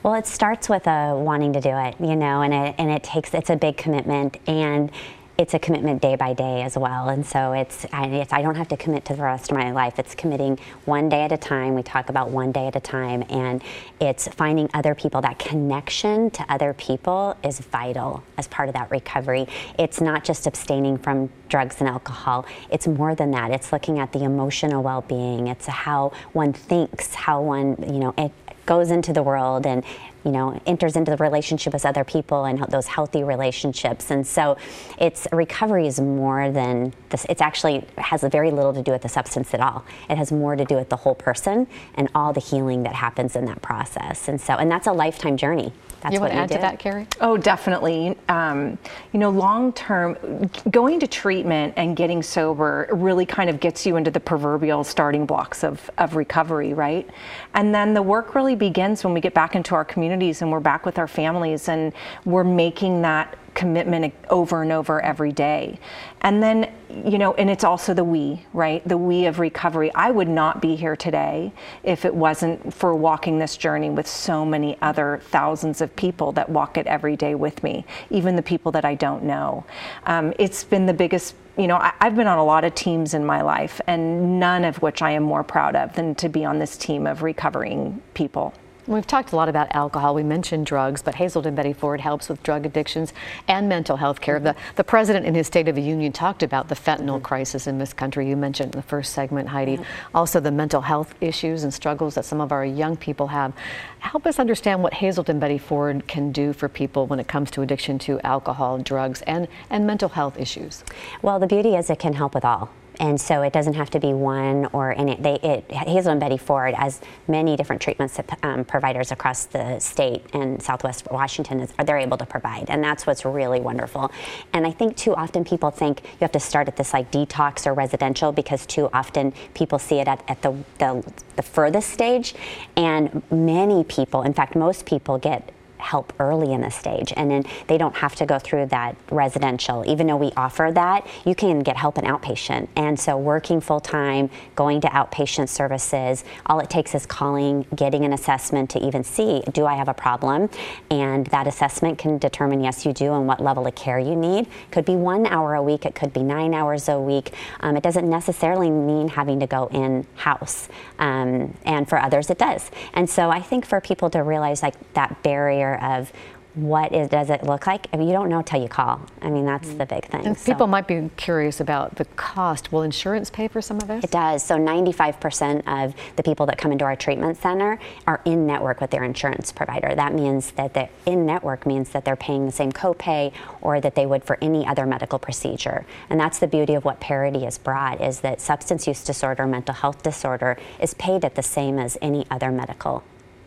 Well, 0.03 0.15
it 0.15 0.27
starts 0.27 0.69
with 0.69 0.87
uh, 0.87 1.15
wanting 1.17 1.53
to 1.55 1.61
do 1.61 1.77
it, 1.77 1.97
you 1.99 2.15
know, 2.15 2.43
and 2.43 2.55
it, 2.55 2.75
and 2.79 2.91
it 2.91 3.03
takes, 3.03 3.35
it's 3.35 3.51
a 3.51 3.57
big 3.57 3.77
commitment. 3.77 4.39
And 4.47 4.91
it's 5.39 5.53
a 5.53 5.59
commitment 5.59 6.01
day 6.01 6.17
by 6.17 6.33
day 6.33 6.63
as 6.63 6.79
well. 6.79 7.09
And 7.09 7.27
so 7.27 7.53
it's 7.53 7.85
I, 7.93 8.07
it's 8.07 8.33
I, 8.33 8.41
don't 8.41 8.55
have 8.55 8.69
to 8.69 8.77
commit 8.77 9.05
to 9.07 9.15
the 9.15 9.23
rest 9.23 9.51
of 9.51 9.59
my 9.59 9.71
life. 9.71 9.99
It's 9.99 10.15
committing 10.15 10.59
one 10.87 11.09
day 11.09 11.23
at 11.23 11.33
a 11.33 11.37
time. 11.37 11.75
We 11.75 11.83
talk 11.83 12.09
about 12.09 12.31
one 12.31 12.53
day 12.53 12.67
at 12.67 12.77
a 12.77 12.81
time. 12.81 13.23
And 13.29 13.63
it's 14.01 14.29
finding 14.29 14.71
other 14.73 14.95
people. 14.95 15.21
That 15.21 15.39
connection 15.39 16.31
to 16.31 16.47
other 16.51 16.73
people 16.73 17.37
is 17.43 17.61
vital 17.61 18.23
as 18.39 18.49
part 18.49 18.69
of 18.69 18.75
that 18.75 18.91
recovery. 18.91 19.47
It's 19.79 20.01
not 20.01 20.25
just 20.25 20.47
abstaining 20.47 20.97
from 20.99 21.31
drugs 21.49 21.77
and 21.81 21.89
alcohol. 21.89 22.47
It's 22.71 22.87
more 22.87 23.15
than 23.15 23.31
that. 23.33 23.51
It's 23.51 23.73
looking 23.73 23.99
at 23.99 24.13
the 24.13 24.25
emotional 24.25 24.83
well 24.83 25.03
being. 25.03 25.49
It's 25.49 25.67
how 25.67 26.13
one 26.33 26.55
thinks, 26.55 27.15
how 27.15 27.43
one, 27.43 27.77
you 27.83 27.99
know, 27.99 28.15
it 28.17 28.33
goes 28.67 28.91
into 28.91 29.13
the 29.13 29.23
world 29.23 29.67
and 29.67 29.85
you 30.27 30.33
know, 30.33 30.61
enters 30.67 30.97
into 30.97 31.13
the 31.13 31.17
relationship 31.19 31.73
with 31.73 31.87
other 31.87 32.03
people 32.03 32.47
and 32.47 32.59
those 32.65 32.89
healthy 32.89 33.23
relationships. 33.23 34.11
And 34.11 34.27
so 34.27 34.57
it's 34.99 35.29
recovery 35.31 35.87
is 35.87 36.01
more 36.01 36.51
than 36.51 36.93
this. 37.11 37.25
It's 37.29 37.41
actually 37.41 37.85
has 37.97 38.25
very 38.25 38.51
little 38.51 38.75
to 38.75 38.83
do 38.83 38.91
with 38.91 39.03
the 39.03 39.09
substance 39.09 39.55
at 39.55 39.61
all. 39.61 39.85
It 40.11 40.19
has 40.19 40.33
more 40.33 40.57
to 40.57 40.65
do 40.65 40.75
with 40.75 40.89
the 40.89 40.97
whole 40.97 41.15
person 41.15 41.69
and 41.95 42.09
all 42.13 42.33
the 42.33 42.41
healing 42.41 42.83
that 42.83 42.95
happens 42.95 43.37
in 43.37 43.45
that 43.45 43.63
process. 43.63 44.27
And 44.27 44.41
so, 44.41 44.55
and 44.55 44.69
that's 44.69 44.89
a 44.89 44.93
lifetime 44.93 45.37
journey. 45.37 45.73
That's 46.01 46.15
you 46.15 46.21
want 46.21 46.33
to 46.33 46.39
add 46.39 46.49
to 46.51 46.59
that, 46.59 46.79
Carrie? 46.79 47.07
Oh, 47.21 47.37
definitely. 47.37 48.17
Um, 48.29 48.79
you 49.13 49.19
know, 49.19 49.31
long 49.31 49.73
term, 49.73 50.51
going 50.71 51.01
to 51.01 51.07
treatment 51.07 51.75
and 51.77 51.97
getting 51.97 52.23
sober 52.23 52.89
really 52.93 53.27
kind 53.27 53.51
of 53.51 53.61
gets 53.61 53.87
you 53.87 53.97
into 53.97 54.11
the 54.11 54.21
proverbial 54.21 54.85
starting 54.85 55.27
blocks 55.27 55.65
of, 55.65 55.91
of 55.99 56.15
recovery, 56.15 56.75
right? 56.75 57.09
And 57.55 57.75
then 57.75 57.95
the 57.95 58.03
work 58.03 58.35
really 58.35 58.57
begins 58.57 59.05
when 59.05 59.15
we 59.15 59.21
get 59.21 59.35
back 59.35 59.57
into 59.57 59.75
our 59.75 59.85
communities 59.85 60.43
and 60.43 60.53
we're 60.53 60.61
back 60.61 60.87
with 60.87 60.99
our 60.99 61.09
families 61.09 61.69
and 61.69 61.93
we're 62.25 62.45
making 62.45 63.03
that 63.03 63.37
commitment 63.57 64.15
over 64.31 64.63
and 64.63 64.71
over 64.71 65.03
every 65.05 65.33
day. 65.33 65.81
And 66.21 66.41
then, 66.43 66.73
you 67.05 67.19
know, 67.19 67.35
and 67.35 67.51
it's 67.51 67.65
also 67.65 67.95
the 67.95 68.05
we, 68.05 68.47
right? 68.53 68.87
The 68.87 68.99
we 68.99 69.27
of 69.27 69.41
recovery. 69.41 69.93
I 69.95 70.13
would 70.13 70.29
not 70.29 70.61
be 70.61 70.77
here 70.77 70.95
today 70.95 71.53
if 71.83 72.05
it 72.05 72.15
wasn't 72.15 72.73
for 72.73 72.95
walking 72.95 73.39
this 73.39 73.57
journey 73.57 73.91
with 73.91 74.07
so 74.07 74.45
many 74.45 74.77
other 74.81 75.21
thousands 75.25 75.81
of 75.81 75.97
people 75.97 76.31
that 76.33 76.49
walk 76.49 76.77
it 76.77 76.87
every 76.87 77.17
day 77.17 77.35
with 77.35 77.63
me, 77.65 77.85
even 78.11 78.37
the 78.37 78.43
people 78.43 78.71
that 78.73 78.85
I 78.85 78.95
don't 78.95 79.25
know. 79.25 79.65
Um, 80.05 80.33
it's 80.39 80.63
been 80.63 80.87
the 80.87 80.95
biggest 80.95 81.35
you 81.59 81.67
know, 81.67 81.77
I, 81.77 81.95
have 82.03 82.15
been 82.15 82.27
on 82.27 82.37
a 82.37 82.45
lot 82.45 82.65
of 82.65 82.75
teams 82.75 83.15
in 83.15 83.25
my 83.25 83.41
life, 83.41 83.81
and 83.87 84.39
none 84.39 84.63
of 84.63 84.83
which 84.83 85.01
I 85.01 85.13
am 85.13 85.23
more 85.23 85.43
proud 85.43 85.75
of 85.75 85.95
than 85.95 86.15
to 86.17 86.29
be 86.29 86.45
on 86.45 86.59
this 86.59 86.77
team 86.77 87.07
of 87.07 87.23
recovering 87.23 88.03
people. 88.13 88.53
We've 88.89 89.07
talked 89.07 89.33
a 89.33 89.37
lot 89.37 89.49
about 89.49 89.75
alcohol. 89.75 90.15
We 90.15 90.23
mentioned 90.23 90.65
drugs, 90.65 91.03
but 91.03 91.17
Hazelden 91.17 91.57
Betty 91.57 91.73
Ford 91.73 92.01
helps 92.01 92.29
with 92.29 92.41
drug 92.45 92.65
addictions 92.65 93.13
and 93.49 93.69
mental 93.69 93.97
health 93.97 94.21
care. 94.21 94.39
The, 94.39 94.55
the 94.77 94.85
president 94.85 95.27
in 95.27 95.35
his 95.35 95.49
State 95.49 95.67
of 95.67 95.75
the 95.75 95.83
Union 95.83 96.13
talked 96.13 96.45
about 96.45 96.69
the 96.69 96.77
fentanyl 96.77 97.21
crisis 97.21 97.67
in 97.67 97.79
this 97.79 97.93
country. 97.93 98.29
You 98.29 98.37
mentioned 98.37 98.77
in 98.77 98.81
the 98.81 98.87
first 98.87 99.13
segment, 99.13 99.49
Heidi. 99.49 99.81
Also, 100.15 100.39
the 100.39 100.53
mental 100.53 100.83
health 100.83 101.17
issues 101.21 101.65
and 101.65 101.75
struggles 101.75 102.15
that 102.15 102.25
some 102.25 102.41
of 102.41 102.53
our 102.53 102.65
young 102.65 102.97
people 102.97 103.27
have. 103.27 103.53
Help 103.99 104.25
us 104.25 104.39
understand 104.39 104.85
what 104.85 104.95
Hazelden 104.95 105.41
Betty 105.41 105.59
Ford 105.59 106.07
can 106.07 106.31
do 106.31 106.53
for 106.53 106.69
people 106.69 107.09
when 107.09 107.19
it 107.19 107.27
comes 107.27 107.51
to 107.53 107.63
addiction 107.63 107.99
to 108.01 108.21
alcohol, 108.21 108.79
drugs, 108.79 109.21
and, 109.23 109.49
and 109.69 109.85
mental 109.85 110.11
health 110.11 110.39
issues. 110.39 110.85
Well, 111.23 111.41
the 111.41 111.49
beauty 111.49 111.75
is 111.75 111.91
it 111.91 111.99
can 111.99 112.13
help 112.13 112.37
with 112.37 112.45
all 112.45 112.71
and 113.01 113.21
so 113.21 113.43
it 113.43 113.53
doesn't 113.53 113.75
have 113.75 113.91
to 113.91 114.01
be 114.01 114.13
one 114.13 114.67
or 114.73 114.93
in 114.93 115.09
it. 115.09 115.23
They, 115.23 115.35
it 115.35 115.71
Hazelden 115.71 116.19
Betty 116.19 116.37
Ford, 116.37 116.75
as 116.77 117.01
many 117.29 117.57
different 117.57 117.83
treatment 117.83 118.19
um, 118.43 118.65
providers 118.65 119.13
across 119.13 119.47
the 119.47 119.79
state 119.79 120.25
and 120.33 120.63
Southwest 120.63 121.09
Washington, 121.11 121.61
is, 121.61 121.73
they're 121.85 121.99
able 121.99 122.17
to 122.19 122.27
provide, 122.27 122.71
and 122.71 122.83
that's 122.83 123.07
what's 123.07 123.25
really 123.25 123.61
wonderful. 123.61 124.11
And 124.53 124.67
I 124.67 124.71
think 124.71 124.97
too 124.97 125.15
often 125.15 125.45
people 125.45 125.71
think 125.71 126.03
you 126.05 126.19
have 126.21 126.33
to 126.33 126.41
start 126.41 126.69
at 126.69 126.77
this 126.77 126.93
like 126.93 127.11
detox 127.11 127.67
or 127.67 127.75
residential 127.75 128.33
because 128.33 128.67
too 128.67 128.89
often 128.93 129.33
people 129.55 129.79
see 129.79 130.01
it 130.01 130.09
at, 130.09 130.23
at 130.29 130.43
the, 130.43 130.57
the 130.79 131.13
the 131.37 131.43
furthest 131.43 131.91
stage, 131.91 132.35
and 132.77 133.23
many 133.31 133.85
people, 133.85 134.23
in 134.23 134.33
fact, 134.33 134.57
most 134.57 134.87
people 134.87 135.19
get 135.19 135.53
help 135.79 136.13
early 136.19 136.53
in 136.53 136.61
the 136.61 136.71
stage 136.71 137.13
and 137.17 137.31
then 137.31 137.45
they 137.67 137.79
don't 137.79 137.97
have 137.97 138.15
to 138.17 138.27
go 138.27 138.39
through 138.39 138.67
that 138.67 138.97
residential. 139.11 139.85
Even 139.87 140.07
though 140.07 140.17
we 140.17 140.33
offer 140.37 140.71
that 140.75 141.07
you 141.25 141.35
can 141.35 141.61
get 141.61 141.77
help 141.77 141.99
in 141.99 142.05
outpatient. 142.05 142.69
And 142.77 142.99
so 142.99 143.17
working 143.17 143.61
full 143.61 143.81
time 143.81 144.31
going 144.55 144.81
to 144.83 144.89
outpatient 144.89 145.49
services 145.49 146.25
all 146.47 146.61
it 146.61 146.71
takes 146.71 146.95
is 146.95 147.07
calling 147.07 147.67
getting 147.75 148.05
an 148.05 148.13
assessment 148.13 148.71
to 148.71 148.85
even 148.85 149.05
see 149.05 149.43
do 149.53 149.67
i 149.67 149.75
have 149.75 149.89
a 149.89 149.95
problem? 149.95 150.49
And 150.91 151.27
that 151.29 151.47
assessment 151.47 151.99
can 151.99 152.19
determine 152.19 152.63
yes 152.63 152.85
you 152.87 152.93
do 152.93 153.13
and 153.15 153.27
what 153.27 153.41
level 153.41 153.67
of 153.67 153.75
care 153.75 153.99
you 153.99 154.17
need. 154.17 154.49
Could 154.71 154.85
be 154.85 154.97
one 154.97 155.27
hour 155.27 155.55
a 155.55 155.63
week 155.63 155.85
it 155.85 155.95
could 155.95 156.13
be 156.13 156.23
nine 156.23 156.55
hours 156.55 156.89
a 156.89 156.99
week. 156.99 157.33
Um, 157.61 157.77
it 157.77 157.83
doesn't 157.83 158.09
necessarily 158.09 158.71
mean 158.71 159.09
having 159.09 159.41
to 159.41 159.47
go 159.47 159.67
in 159.69 160.07
house 160.15 160.69
um, 160.99 161.57
and 161.65 161.89
for 161.89 161.99
others 161.99 162.31
it 162.31 162.39
does. 162.39 162.71
And 162.95 163.09
so 163.09 163.31
i 163.31 163.41
think 163.41 163.67
for 163.67 163.81
people 163.81 164.11
to 164.11 164.23
realize 164.23 164.63
like 164.63 164.75
that 164.95 165.23
barrier 165.23 165.66
of 165.75 166.13
what 166.57 166.95
is, 166.95 167.09
does 167.11 167.29
it 167.29 167.43
look 167.43 167.67
like? 167.67 167.87
I 167.93 167.99
mean, 167.99 168.09
you 168.09 168.15
don't 168.15 168.31
know 168.31 168.41
till 168.41 168.63
you 168.63 168.69
call. 168.69 169.03
I 169.21 169.29
mean, 169.29 169.45
that's 169.45 169.69
mm-hmm. 169.69 169.79
the 169.79 169.87
big 169.87 170.07
thing. 170.07 170.27
And 170.27 170.39
So- 170.39 170.53
people 170.53 170.67
might 170.67 170.89
be 170.89 171.11
curious 171.19 171.61
about 171.61 171.97
the 171.97 172.07
cost. 172.17 172.73
Will 172.73 172.83
insurance 172.83 173.29
pay 173.29 173.47
for 173.47 173.61
some 173.61 173.77
of 173.77 173.87
this? 173.87 174.05
It 174.05 174.11
does. 174.11 174.43
So 174.43 174.57
95% 174.57 175.63
of 175.67 175.95
the 176.17 176.23
people 176.23 176.47
that 176.47 176.57
come 176.57 176.73
into 176.73 176.87
our 176.87 176.97
treatment 176.97 177.37
center 177.37 177.79
are 178.07 178.23
in 178.25 178.47
network 178.47 178.81
with 178.81 178.91
their 178.91 179.05
insurance 179.05 179.53
provider. 179.53 179.95
That 179.95 180.15
means 180.15 180.53
that 180.53 180.73
they're 180.73 180.89
in 181.05 181.27
network 181.27 181.67
means 181.67 181.91
that 181.91 182.07
they're 182.07 182.17
paying 182.17 182.47
the 182.47 182.53
same 182.53 182.73
copay 182.73 183.33
or 183.61 183.79
that 183.83 183.95
they 183.95 184.07
would 184.07 184.25
for 184.25 184.39
any 184.41 184.67
other 184.67 184.87
medical 184.87 185.19
procedure. 185.19 185.85
And 186.09 186.19
that's 186.19 186.39
the 186.39 186.47
beauty 186.47 186.75
of 186.75 186.87
what 186.87 187.01
parity 187.01 187.45
has 187.45 187.59
brought 187.59 188.01
is 188.01 188.21
that 188.21 188.41
substance 188.41 188.87
use 188.87 189.05
disorder, 189.05 189.47
mental 189.47 189.75
health 189.75 190.03
disorder 190.03 190.57
is 190.81 190.95
paid 190.95 191.23
at 191.23 191.35
the 191.35 191.43
same 191.43 191.79
as 191.79 191.99
any 192.01 192.27
other 192.31 192.51
medical 192.51 193.05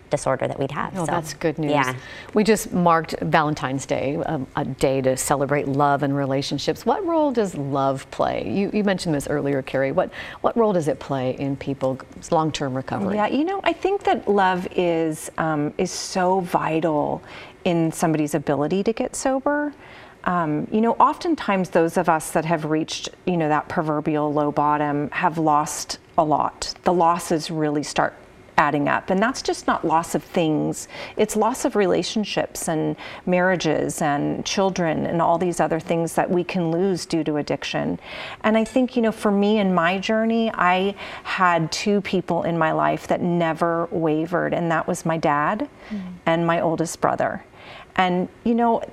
disorder 0.10 0.48
that 0.48 0.60
we'd 0.60 0.72
have. 0.72 0.98
Oh, 0.98 1.06
So, 1.06 1.12
that's 1.12 1.34
good 1.34 1.58
news. 1.58 1.72
Yeah. 1.72 1.96
We 2.34 2.44
just 2.44 2.72
marked 2.74 3.16
Valentine's 3.22 3.86
Day, 3.86 4.16
a, 4.16 4.42
a 4.56 4.66
day 4.66 5.02
to 5.02 5.18
celebrate 5.18 5.68
love 5.68 6.04
and 6.04 6.16
relationships. 6.16 6.86
What 6.86 7.06
role 7.06 7.32
does 7.32 7.56
love 7.56 8.10
play? 8.12 8.50
You, 8.50 8.72
you 8.74 8.84
mentioned 8.84 9.16
this 9.16 9.28
earlier, 9.28 9.62
Carrie. 9.62 9.92
What, 9.92 10.12
what 10.42 10.56
role 10.58 10.74
does 10.74 10.88
it 10.88 11.00
play 11.00 11.32
in 11.38 11.56
people's 11.56 12.02
long 12.32 12.52
term 12.52 12.76
recovery? 12.76 13.16
Yeah, 13.16 13.28
you 13.28 13.44
know, 13.44 13.62
I 13.64 13.74
think 13.74 14.04
that 14.04 14.28
love 14.28 14.68
is 14.76 15.32
um, 15.38 15.74
is 15.78 15.92
so 15.92 16.40
vital 16.42 17.22
in 17.66 17.92
somebody's 17.92 18.36
ability 18.36 18.84
to 18.84 18.94
get 18.94 19.16
sober. 19.16 19.74
Um, 20.26 20.68
you 20.72 20.82
know, 20.82 20.94
oftentimes 20.94 21.70
those 21.70 21.98
of 21.98 22.10
us 22.10 22.32
that 22.32 22.46
have 22.46 22.66
reached, 22.66 23.10
you 23.26 23.38
know, 23.38 23.48
that 23.50 23.70
proverbial 23.70 24.34
low 24.34 24.52
bottom 24.52 25.10
have 25.12 25.38
lost 25.38 25.98
a 26.18 26.24
lot. 26.24 26.74
The 26.84 26.94
losses 26.94 27.50
really 27.50 27.84
start 27.84 28.14
adding 28.60 28.90
up. 28.90 29.10
And 29.10 29.22
that's 29.22 29.42
just 29.42 29.66
not 29.68 29.88
loss 29.88 30.14
of 30.14 30.24
things, 30.24 30.90
it's 31.16 31.36
loss 31.38 31.64
of 31.64 31.76
relationships 31.78 32.68
and 32.68 32.98
marriages 33.26 34.02
and 34.02 34.46
children 34.46 35.06
and 35.06 35.22
all 35.22 35.38
these 35.38 35.62
other 35.62 35.80
things 35.80 36.14
that 36.16 36.30
we 36.30 36.44
can 36.44 36.70
lose 36.70 37.06
due 37.06 37.24
to 37.24 37.38
addiction. 37.38 38.00
And 38.42 38.58
I 38.58 38.66
think, 38.66 38.98
you 38.98 39.02
know, 39.02 39.14
for 39.14 39.32
me 39.32 39.60
in 39.60 39.74
my 39.74 39.98
journey, 39.98 40.52
I 40.54 40.94
had 41.24 41.72
two 41.72 42.02
people 42.02 42.44
in 42.44 42.58
my 42.58 42.74
life 42.74 43.08
that 43.08 43.22
never 43.22 43.88
wavered, 43.92 44.54
and 44.54 44.70
that 44.72 44.88
was 44.88 45.06
my 45.06 45.18
dad 45.18 45.70
mm. 45.90 46.02
and 46.26 46.46
my 46.46 46.60
oldest 46.60 47.00
brother. 47.00 47.46
And, 47.96 48.28
you 48.44 48.56
know, 48.56 48.84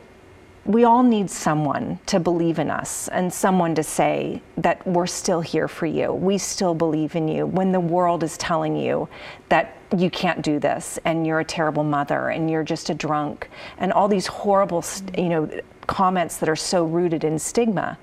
we 0.66 0.83
all 0.83 1.05
need 1.05 1.31
someone 1.31 1.98
to 2.07 2.18
believe 2.18 2.59
in 2.59 2.70
us 2.70 3.07
and 3.09 3.33
someone 3.33 3.74
to 3.76 3.85
say 3.85 4.42
that 4.57 4.85
we're 4.85 5.07
still 5.07 5.40
here 5.40 5.68
for 5.68 5.87
you. 5.87 6.12
We 6.12 6.38
still 6.38 6.74
believe 6.74 7.14
in 7.14 7.29
you 7.29 7.46
when 7.46 7.70
the 7.70 7.81
world 7.81 8.24
is 8.24 8.37
telling 8.37 8.76
you 8.76 9.09
that 9.48 9.76
you 9.96 10.11
can't 10.11 10.42
do 10.42 10.59
this 10.59 10.98
and 11.05 11.24
you're 11.24 11.38
a 11.38 11.44
terrible 11.44 11.85
mother 11.85 12.31
and 12.31 12.50
you're 12.50 12.64
just 12.64 12.90
a 12.90 12.94
drunk 12.94 13.48
and 13.79 13.92
all 13.92 14.09
these 14.09 14.26
horrible, 14.26 14.85
you 15.16 15.29
know, 15.29 15.48
comments 15.87 16.38
that 16.38 16.48
are 16.48 16.57
so 16.57 16.85
rooted 16.85 17.22
in 17.22 17.38
stigma. 17.38 17.96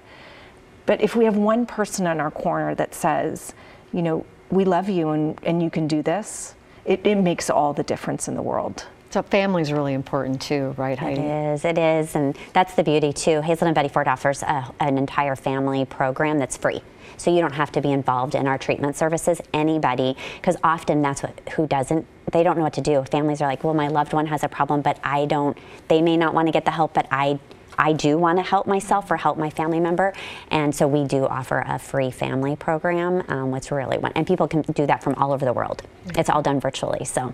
But 0.85 1.01
if 1.01 1.17
we 1.17 1.25
have 1.25 1.35
one 1.35 1.65
person 1.65 2.07
in 2.07 2.21
our 2.21 2.31
corner 2.31 2.75
that 2.75 2.95
says, 2.95 3.53
you 3.91 4.01
know, 4.01 4.25
we 4.51 4.63
love 4.63 4.87
you 4.87 5.09
and, 5.09 5.37
and 5.43 5.61
you 5.61 5.69
can 5.69 5.87
do 5.87 6.01
this, 6.01 6.55
it, 6.85 7.05
it 7.05 7.15
makes 7.15 7.49
all 7.49 7.73
the 7.73 7.83
difference 7.83 8.29
in 8.29 8.35
the 8.35 8.41
world. 8.41 8.85
So 9.13 9.21
family 9.21 9.61
is 9.61 9.71
really 9.71 9.93
important 9.93 10.41
too, 10.41 10.73
right, 10.75 10.97
Heidi? 10.97 11.21
It 11.21 11.53
is, 11.53 11.65
it 11.65 11.77
is, 11.77 12.15
and 12.15 12.35
that's 12.51 12.73
the 12.73 12.83
beauty 12.83 13.13
too. 13.13 13.41
Hazelden 13.41 13.67
and 13.67 13.75
Betty 13.75 13.87
Ford 13.87 14.07
offers 14.07 14.41
a, 14.41 14.73
an 14.79 14.97
entire 14.97 15.35
family 15.35 15.85
program 15.85 16.39
that's 16.39 16.57
free. 16.57 16.81
So 17.17 17.31
you 17.31 17.39
don't 17.39 17.53
have 17.53 17.71
to 17.73 17.81
be 17.81 17.91
involved 17.91 18.33
in 18.33 18.47
our 18.47 18.57
treatment 18.57 18.95
services. 18.95 19.39
Anybody, 19.53 20.17
because 20.37 20.57
often 20.63 21.03
that's 21.03 21.21
what 21.21 21.39
who 21.51 21.67
doesn't. 21.67 22.07
They 22.31 22.41
don't 22.41 22.57
know 22.57 22.63
what 22.63 22.73
to 22.73 22.81
do. 22.81 23.03
Families 23.03 23.39
are 23.39 23.47
like, 23.47 23.63
well, 23.63 23.75
my 23.75 23.87
loved 23.87 24.13
one 24.13 24.25
has 24.25 24.43
a 24.43 24.49
problem, 24.49 24.81
but 24.81 24.99
I 25.03 25.27
don't. 25.27 25.55
They 25.89 26.01
may 26.01 26.17
not 26.17 26.33
want 26.33 26.47
to 26.47 26.51
get 26.51 26.65
the 26.65 26.71
help, 26.71 26.95
but 26.95 27.05
I. 27.11 27.39
I 27.77 27.93
do 27.93 28.17
want 28.17 28.37
to 28.39 28.43
help 28.43 28.65
myself 28.65 29.09
or 29.11 29.17
help 29.17 29.37
my 29.37 29.49
family 29.51 29.79
member, 29.79 30.13
and 30.49 30.73
so 30.73 30.87
we 30.87 31.05
do 31.05 31.25
offer 31.25 31.63
a 31.67 31.77
free 31.77 32.11
family 32.11 32.55
program, 32.55 33.23
um, 33.27 33.49
which 33.49 33.69
really 33.71 33.97
one, 33.97 34.11
and 34.13 34.27
people 34.27 34.47
can 34.47 34.61
do 34.61 34.85
that 34.85 35.03
from 35.03 35.15
all 35.15 35.33
over 35.33 35.43
the 35.43 35.53
world. 35.53 35.81
It's 36.15 36.29
all 36.31 36.41
done 36.41 36.59
virtually, 36.59 37.05
so. 37.05 37.33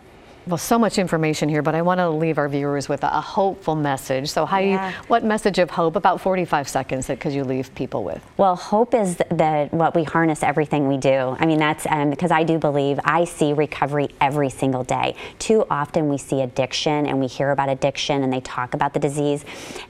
Well, 0.50 0.58
so 0.58 0.80
much 0.80 0.98
information 0.98 1.48
here, 1.48 1.62
but 1.62 1.76
I 1.76 1.84
want 1.84 2.00
to 2.00 2.10
leave 2.10 2.40
our 2.40 2.50
viewers 2.50 2.90
with 2.90 3.04
a, 3.04 3.22
hopeful 3.22 3.76
message. 3.76 4.32
So, 4.32 4.48
Heidi, 4.48 4.70
Yeah. 4.72 4.92
what 5.08 5.24
message 5.24 5.60
of 5.60 5.70
hope, 5.70 5.96
about 5.96 6.20
45 6.22 6.68
seconds, 6.68 7.06
that 7.06 7.20
could 7.20 7.34
you 7.34 7.44
leave 7.44 7.76
people 7.76 8.04
with? 8.04 8.20
Well, 8.38 8.56
hope 8.56 8.96
is 8.96 9.18
that 9.30 9.72
what 9.72 9.94
we 9.94 10.04
harness 10.04 10.42
everything 10.42 10.88
we 10.88 10.98
do. 10.98 11.38
I 11.40 11.46
mean, 11.46 11.60
that's 11.60 11.86
um, 11.88 12.10
because 12.10 12.32
I 12.32 12.42
do 12.44 12.58
believe 12.58 13.00
I 13.06 13.26
see 13.26 13.54
recovery 13.54 14.10
every 14.20 14.50
single 14.50 14.84
day. 14.84 15.16
Too 15.38 15.66
often 15.70 16.10
we 16.10 16.18
see 16.18 16.42
addiction 16.42 17.06
and 17.06 17.20
we 17.20 17.28
hear 17.28 17.52
about 17.52 17.70
addiction 17.70 18.24
and 18.24 18.34
they 18.34 18.40
talk 18.40 18.74
about 18.74 18.94
the 18.94 19.00
disease, 19.00 19.46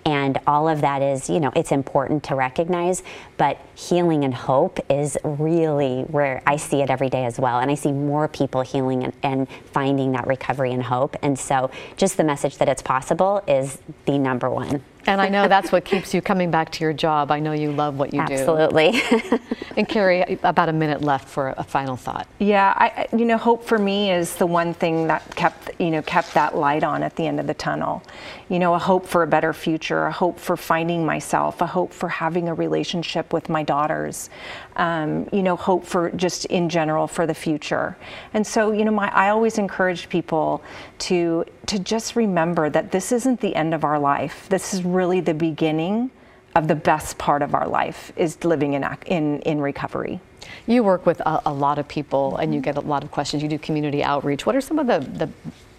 and 0.05 0.37
all 0.45 0.67
of 0.67 0.81
that 0.81 1.01
is, 1.01 1.29
you 1.29 1.39
know, 1.39 1.53
it's 1.55 1.71
important 1.71 2.21
to 2.25 2.35
recognize. 2.35 3.01
But 3.37 3.57
healing 3.75 4.25
and 4.25 4.33
hope 4.33 4.79
is 4.89 5.17
really 5.23 6.01
where 6.09 6.41
I 6.45 6.57
see 6.57 6.81
it 6.81 6.89
every 6.89 7.09
day 7.09 7.23
as 7.23 7.39
well, 7.39 7.59
and 7.59 7.71
I 7.71 7.75
see 7.75 7.93
more 7.93 8.27
people 8.27 8.61
healing 8.61 9.05
and, 9.05 9.13
and 9.23 9.47
finding 9.71 10.11
that 10.11 10.27
recovery 10.27 10.48
and 10.71 10.83
hope. 10.83 11.15
And 11.21 11.37
so, 11.37 11.69
just 11.97 12.17
the 12.17 12.23
message 12.23 12.57
that 12.57 12.67
it's 12.67 12.81
possible 12.81 13.43
is 13.47 13.79
the 14.05 14.17
number 14.17 14.49
one. 14.49 14.83
And 15.07 15.19
I 15.21 15.29
know 15.29 15.47
that's 15.55 15.71
what 15.71 15.85
keeps 15.85 16.13
you 16.13 16.21
coming 16.21 16.51
back 16.51 16.71
to 16.73 16.83
your 16.83 16.93
job. 16.93 17.31
I 17.31 17.39
know 17.39 17.51
you 17.53 17.71
love 17.71 17.97
what 17.97 18.13
you 18.13 18.21
Absolutely. 18.21 18.91
do. 18.91 18.97
Absolutely. 19.01 19.39
and 19.77 19.87
Carrie, 19.87 20.39
about 20.43 20.69
a 20.69 20.73
minute 20.73 21.01
left 21.01 21.27
for 21.27 21.53
a 21.57 21.63
final 21.63 21.95
thought. 21.95 22.27
Yeah, 22.39 22.73
I, 22.75 23.07
I- 23.11 23.15
you 23.15 23.25
know, 23.25 23.37
hope 23.37 23.63
for 23.63 23.77
me 23.79 24.11
is 24.11 24.35
the 24.35 24.45
one 24.45 24.73
thing 24.73 25.07
that 25.07 25.35
kept, 25.35 25.71
you 25.79 25.89
know, 25.89 26.01
kept 26.03 26.33
that 26.35 26.55
light 26.55 26.83
on 26.83 27.01
at 27.03 27.15
the 27.15 27.25
end 27.25 27.39
of 27.39 27.47
the 27.47 27.53
tunnel. 27.53 28.03
You 28.49 28.59
know, 28.59 28.73
a 28.75 28.79
hope 28.79 29.05
for 29.07 29.23
a 29.23 29.27
better 29.27 29.53
future, 29.53 30.05
a 30.05 30.11
hope 30.11 30.39
for 30.39 30.55
finding 30.57 31.05
myself, 31.05 31.61
a 31.61 31.67
hope 31.67 31.93
for 31.93 32.09
having 32.09 32.47
a 32.49 32.53
relationship 32.53 33.31
with 33.33 33.49
my 33.49 33.63
daughters. 33.63 34.29
Um, 34.75 35.27
you 35.31 35.43
know, 35.43 35.55
hope 35.55 35.85
for 35.85 36.09
just 36.11 36.45
in 36.45 36.69
general 36.69 37.07
for 37.07 37.27
the 37.27 37.33
future. 37.33 37.97
And 38.33 38.45
so, 38.45 38.71
you 38.71 38.85
know, 38.85 38.91
my 38.91 39.09
I 39.13 39.29
always 39.29 39.57
encourage 39.57 40.09
people 40.09 40.63
to 40.99 41.45
to 41.67 41.79
just 41.79 42.15
remember 42.15 42.69
that 42.69 42.91
this 42.91 43.11
isn't 43.11 43.41
the 43.41 43.55
end 43.55 43.73
of 43.73 43.83
our 43.83 43.99
life. 43.99 44.47
This 44.49 44.73
is 44.73 44.83
really 44.93 45.19
the 45.21 45.33
beginning 45.33 46.11
of 46.55 46.67
the 46.67 46.75
best 46.75 47.17
part 47.17 47.41
of 47.41 47.53
our 47.53 47.67
life 47.67 48.11
is 48.15 48.43
living 48.43 48.73
in 48.73 48.83
in 49.05 49.39
in 49.41 49.61
recovery. 49.61 50.19
You 50.67 50.83
work 50.83 51.05
with 51.05 51.19
a, 51.21 51.41
a 51.45 51.53
lot 51.53 51.79
of 51.79 51.87
people 51.87 52.37
and 52.37 52.53
you 52.53 52.61
get 52.61 52.77
a 52.77 52.81
lot 52.81 53.03
of 53.03 53.11
questions. 53.11 53.43
You 53.43 53.49
do 53.49 53.59
community 53.59 54.03
outreach. 54.03 54.45
What 54.45 54.55
are 54.55 54.61
some 54.61 54.79
of 54.79 54.87
the, 54.87 54.99
the 54.99 55.29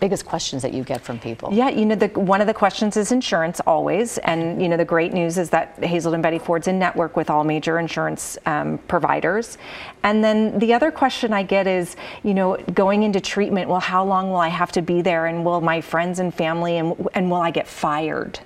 biggest 0.00 0.24
questions 0.24 0.62
that 0.62 0.72
you 0.72 0.82
get 0.84 1.00
from 1.00 1.18
people? 1.18 1.52
Yeah, 1.52 1.68
you 1.68 1.84
know, 1.84 1.94
the, 1.94 2.08
one 2.08 2.40
of 2.40 2.46
the 2.46 2.54
questions 2.54 2.96
is 2.96 3.12
insurance 3.12 3.60
always, 3.66 4.18
and 4.18 4.60
you 4.60 4.68
know, 4.68 4.76
the 4.76 4.84
great 4.84 5.12
news 5.12 5.38
is 5.38 5.50
that 5.50 5.82
Hazelden 5.82 6.16
and 6.16 6.22
Betty 6.22 6.38
Ford's 6.38 6.68
in 6.68 6.78
network 6.78 7.16
with 7.16 7.30
all 7.30 7.44
major 7.44 7.78
insurance 7.78 8.38
um, 8.46 8.78
providers. 8.88 9.58
And 10.02 10.24
then 10.24 10.58
the 10.58 10.72
other 10.72 10.90
question 10.90 11.32
I 11.32 11.42
get 11.42 11.66
is, 11.66 11.96
you 12.22 12.34
know, 12.34 12.56
going 12.74 13.02
into 13.02 13.20
treatment, 13.20 13.68
well, 13.68 13.80
how 13.80 14.04
long 14.04 14.30
will 14.30 14.36
I 14.36 14.48
have 14.48 14.72
to 14.72 14.82
be 14.82 15.02
there, 15.02 15.26
and 15.26 15.44
will 15.44 15.60
my 15.60 15.80
friends 15.80 16.18
and 16.18 16.32
family, 16.34 16.78
and 16.78 17.08
and 17.14 17.30
will 17.30 17.40
I 17.40 17.50
get 17.50 17.66
fired? 17.66 18.40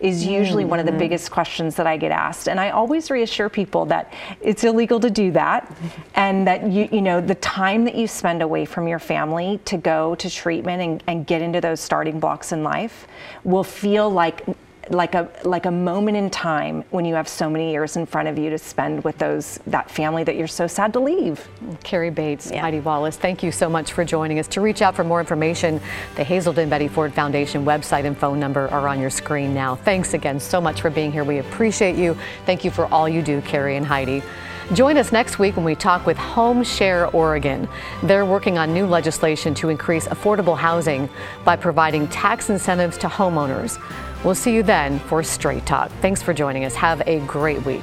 Is 0.00 0.26
usually 0.26 0.64
one 0.64 0.80
of 0.80 0.86
the 0.86 0.92
mm-hmm. 0.92 0.98
biggest 0.98 1.30
questions 1.30 1.76
that 1.76 1.86
I 1.86 1.96
get 1.96 2.10
asked, 2.10 2.48
and 2.48 2.60
I 2.60 2.70
always 2.70 3.10
reassure 3.10 3.48
people 3.48 3.86
that 3.86 4.12
it's 4.40 4.64
illegal 4.64 5.00
to 5.00 5.10
do 5.10 5.30
that, 5.32 5.70
and 6.14 6.46
that 6.46 6.66
you 6.68 6.88
you 6.90 7.02
know 7.02 7.20
the 7.20 7.36
time 7.36 7.84
that 7.84 7.94
you 7.94 8.06
spend 8.06 8.42
away 8.42 8.64
from 8.64 8.88
your 8.88 8.98
family 8.98 9.60
to 9.66 9.76
go 9.76 10.14
to 10.16 10.30
treatment 10.30 10.82
and, 10.82 11.04
and 11.06 11.26
get 11.26 11.42
into 11.42 11.60
those 11.60 11.80
starting 11.80 12.20
blocks 12.20 12.52
in 12.52 12.62
life 12.62 13.06
will 13.44 13.64
feel 13.64 14.10
like 14.10 14.44
like 14.90 15.14
a 15.14 15.28
like 15.44 15.66
a 15.66 15.70
moment 15.70 16.16
in 16.16 16.30
time 16.30 16.84
when 16.90 17.04
you 17.04 17.14
have 17.14 17.28
so 17.28 17.48
many 17.48 17.70
years 17.70 17.96
in 17.96 18.06
front 18.06 18.28
of 18.28 18.38
you 18.38 18.50
to 18.50 18.58
spend 18.58 19.02
with 19.04 19.18
those 19.18 19.58
that 19.66 19.90
family 19.90 20.24
that 20.24 20.36
you're 20.36 20.46
so 20.46 20.66
sad 20.66 20.92
to 20.92 21.00
leave. 21.00 21.46
Carrie 21.82 22.10
Bates, 22.10 22.50
Heidi 22.50 22.80
Wallace, 22.80 23.16
thank 23.16 23.42
you 23.42 23.52
so 23.52 23.68
much 23.68 23.92
for 23.92 24.04
joining 24.04 24.38
us. 24.38 24.48
To 24.48 24.60
reach 24.60 24.82
out 24.82 24.94
for 24.94 25.04
more 25.04 25.20
information, 25.20 25.80
the 26.16 26.24
Hazelden 26.24 26.68
Betty 26.68 26.88
Ford 26.88 27.12
Foundation 27.12 27.64
website 27.64 28.04
and 28.04 28.16
phone 28.16 28.40
number 28.40 28.68
are 28.68 28.88
on 28.88 29.00
your 29.00 29.10
screen 29.10 29.54
now. 29.54 29.74
Thanks 29.74 30.14
again 30.14 30.40
so 30.40 30.60
much 30.60 30.80
for 30.80 30.90
being 30.90 31.12
here. 31.12 31.24
We 31.24 31.38
appreciate 31.38 31.96
you. 31.96 32.16
Thank 32.46 32.64
you 32.64 32.70
for 32.70 32.86
all 32.86 33.08
you 33.08 33.22
do, 33.22 33.40
Carrie 33.42 33.76
and 33.76 33.86
Heidi. 33.86 34.22
Join 34.72 34.96
us 34.96 35.12
next 35.12 35.38
week 35.38 35.56
when 35.56 35.64
we 35.66 35.74
talk 35.74 36.06
with 36.06 36.16
Home 36.16 36.64
Share 36.64 37.08
Oregon. 37.08 37.68
They're 38.02 38.24
working 38.24 38.56
on 38.56 38.72
new 38.72 38.86
legislation 38.86 39.52
to 39.56 39.68
increase 39.68 40.08
affordable 40.08 40.56
housing 40.56 41.10
by 41.44 41.56
providing 41.56 42.08
tax 42.08 42.48
incentives 42.48 42.96
to 42.98 43.08
homeowners. 43.08 43.78
We'll 44.24 44.34
see 44.34 44.54
you 44.54 44.62
then 44.62 44.98
for 45.00 45.22
Straight 45.22 45.66
Talk. 45.66 45.90
Thanks 46.00 46.22
for 46.22 46.32
joining 46.32 46.64
us. 46.64 46.74
Have 46.74 47.02
a 47.06 47.20
great 47.26 47.64
week. 47.66 47.82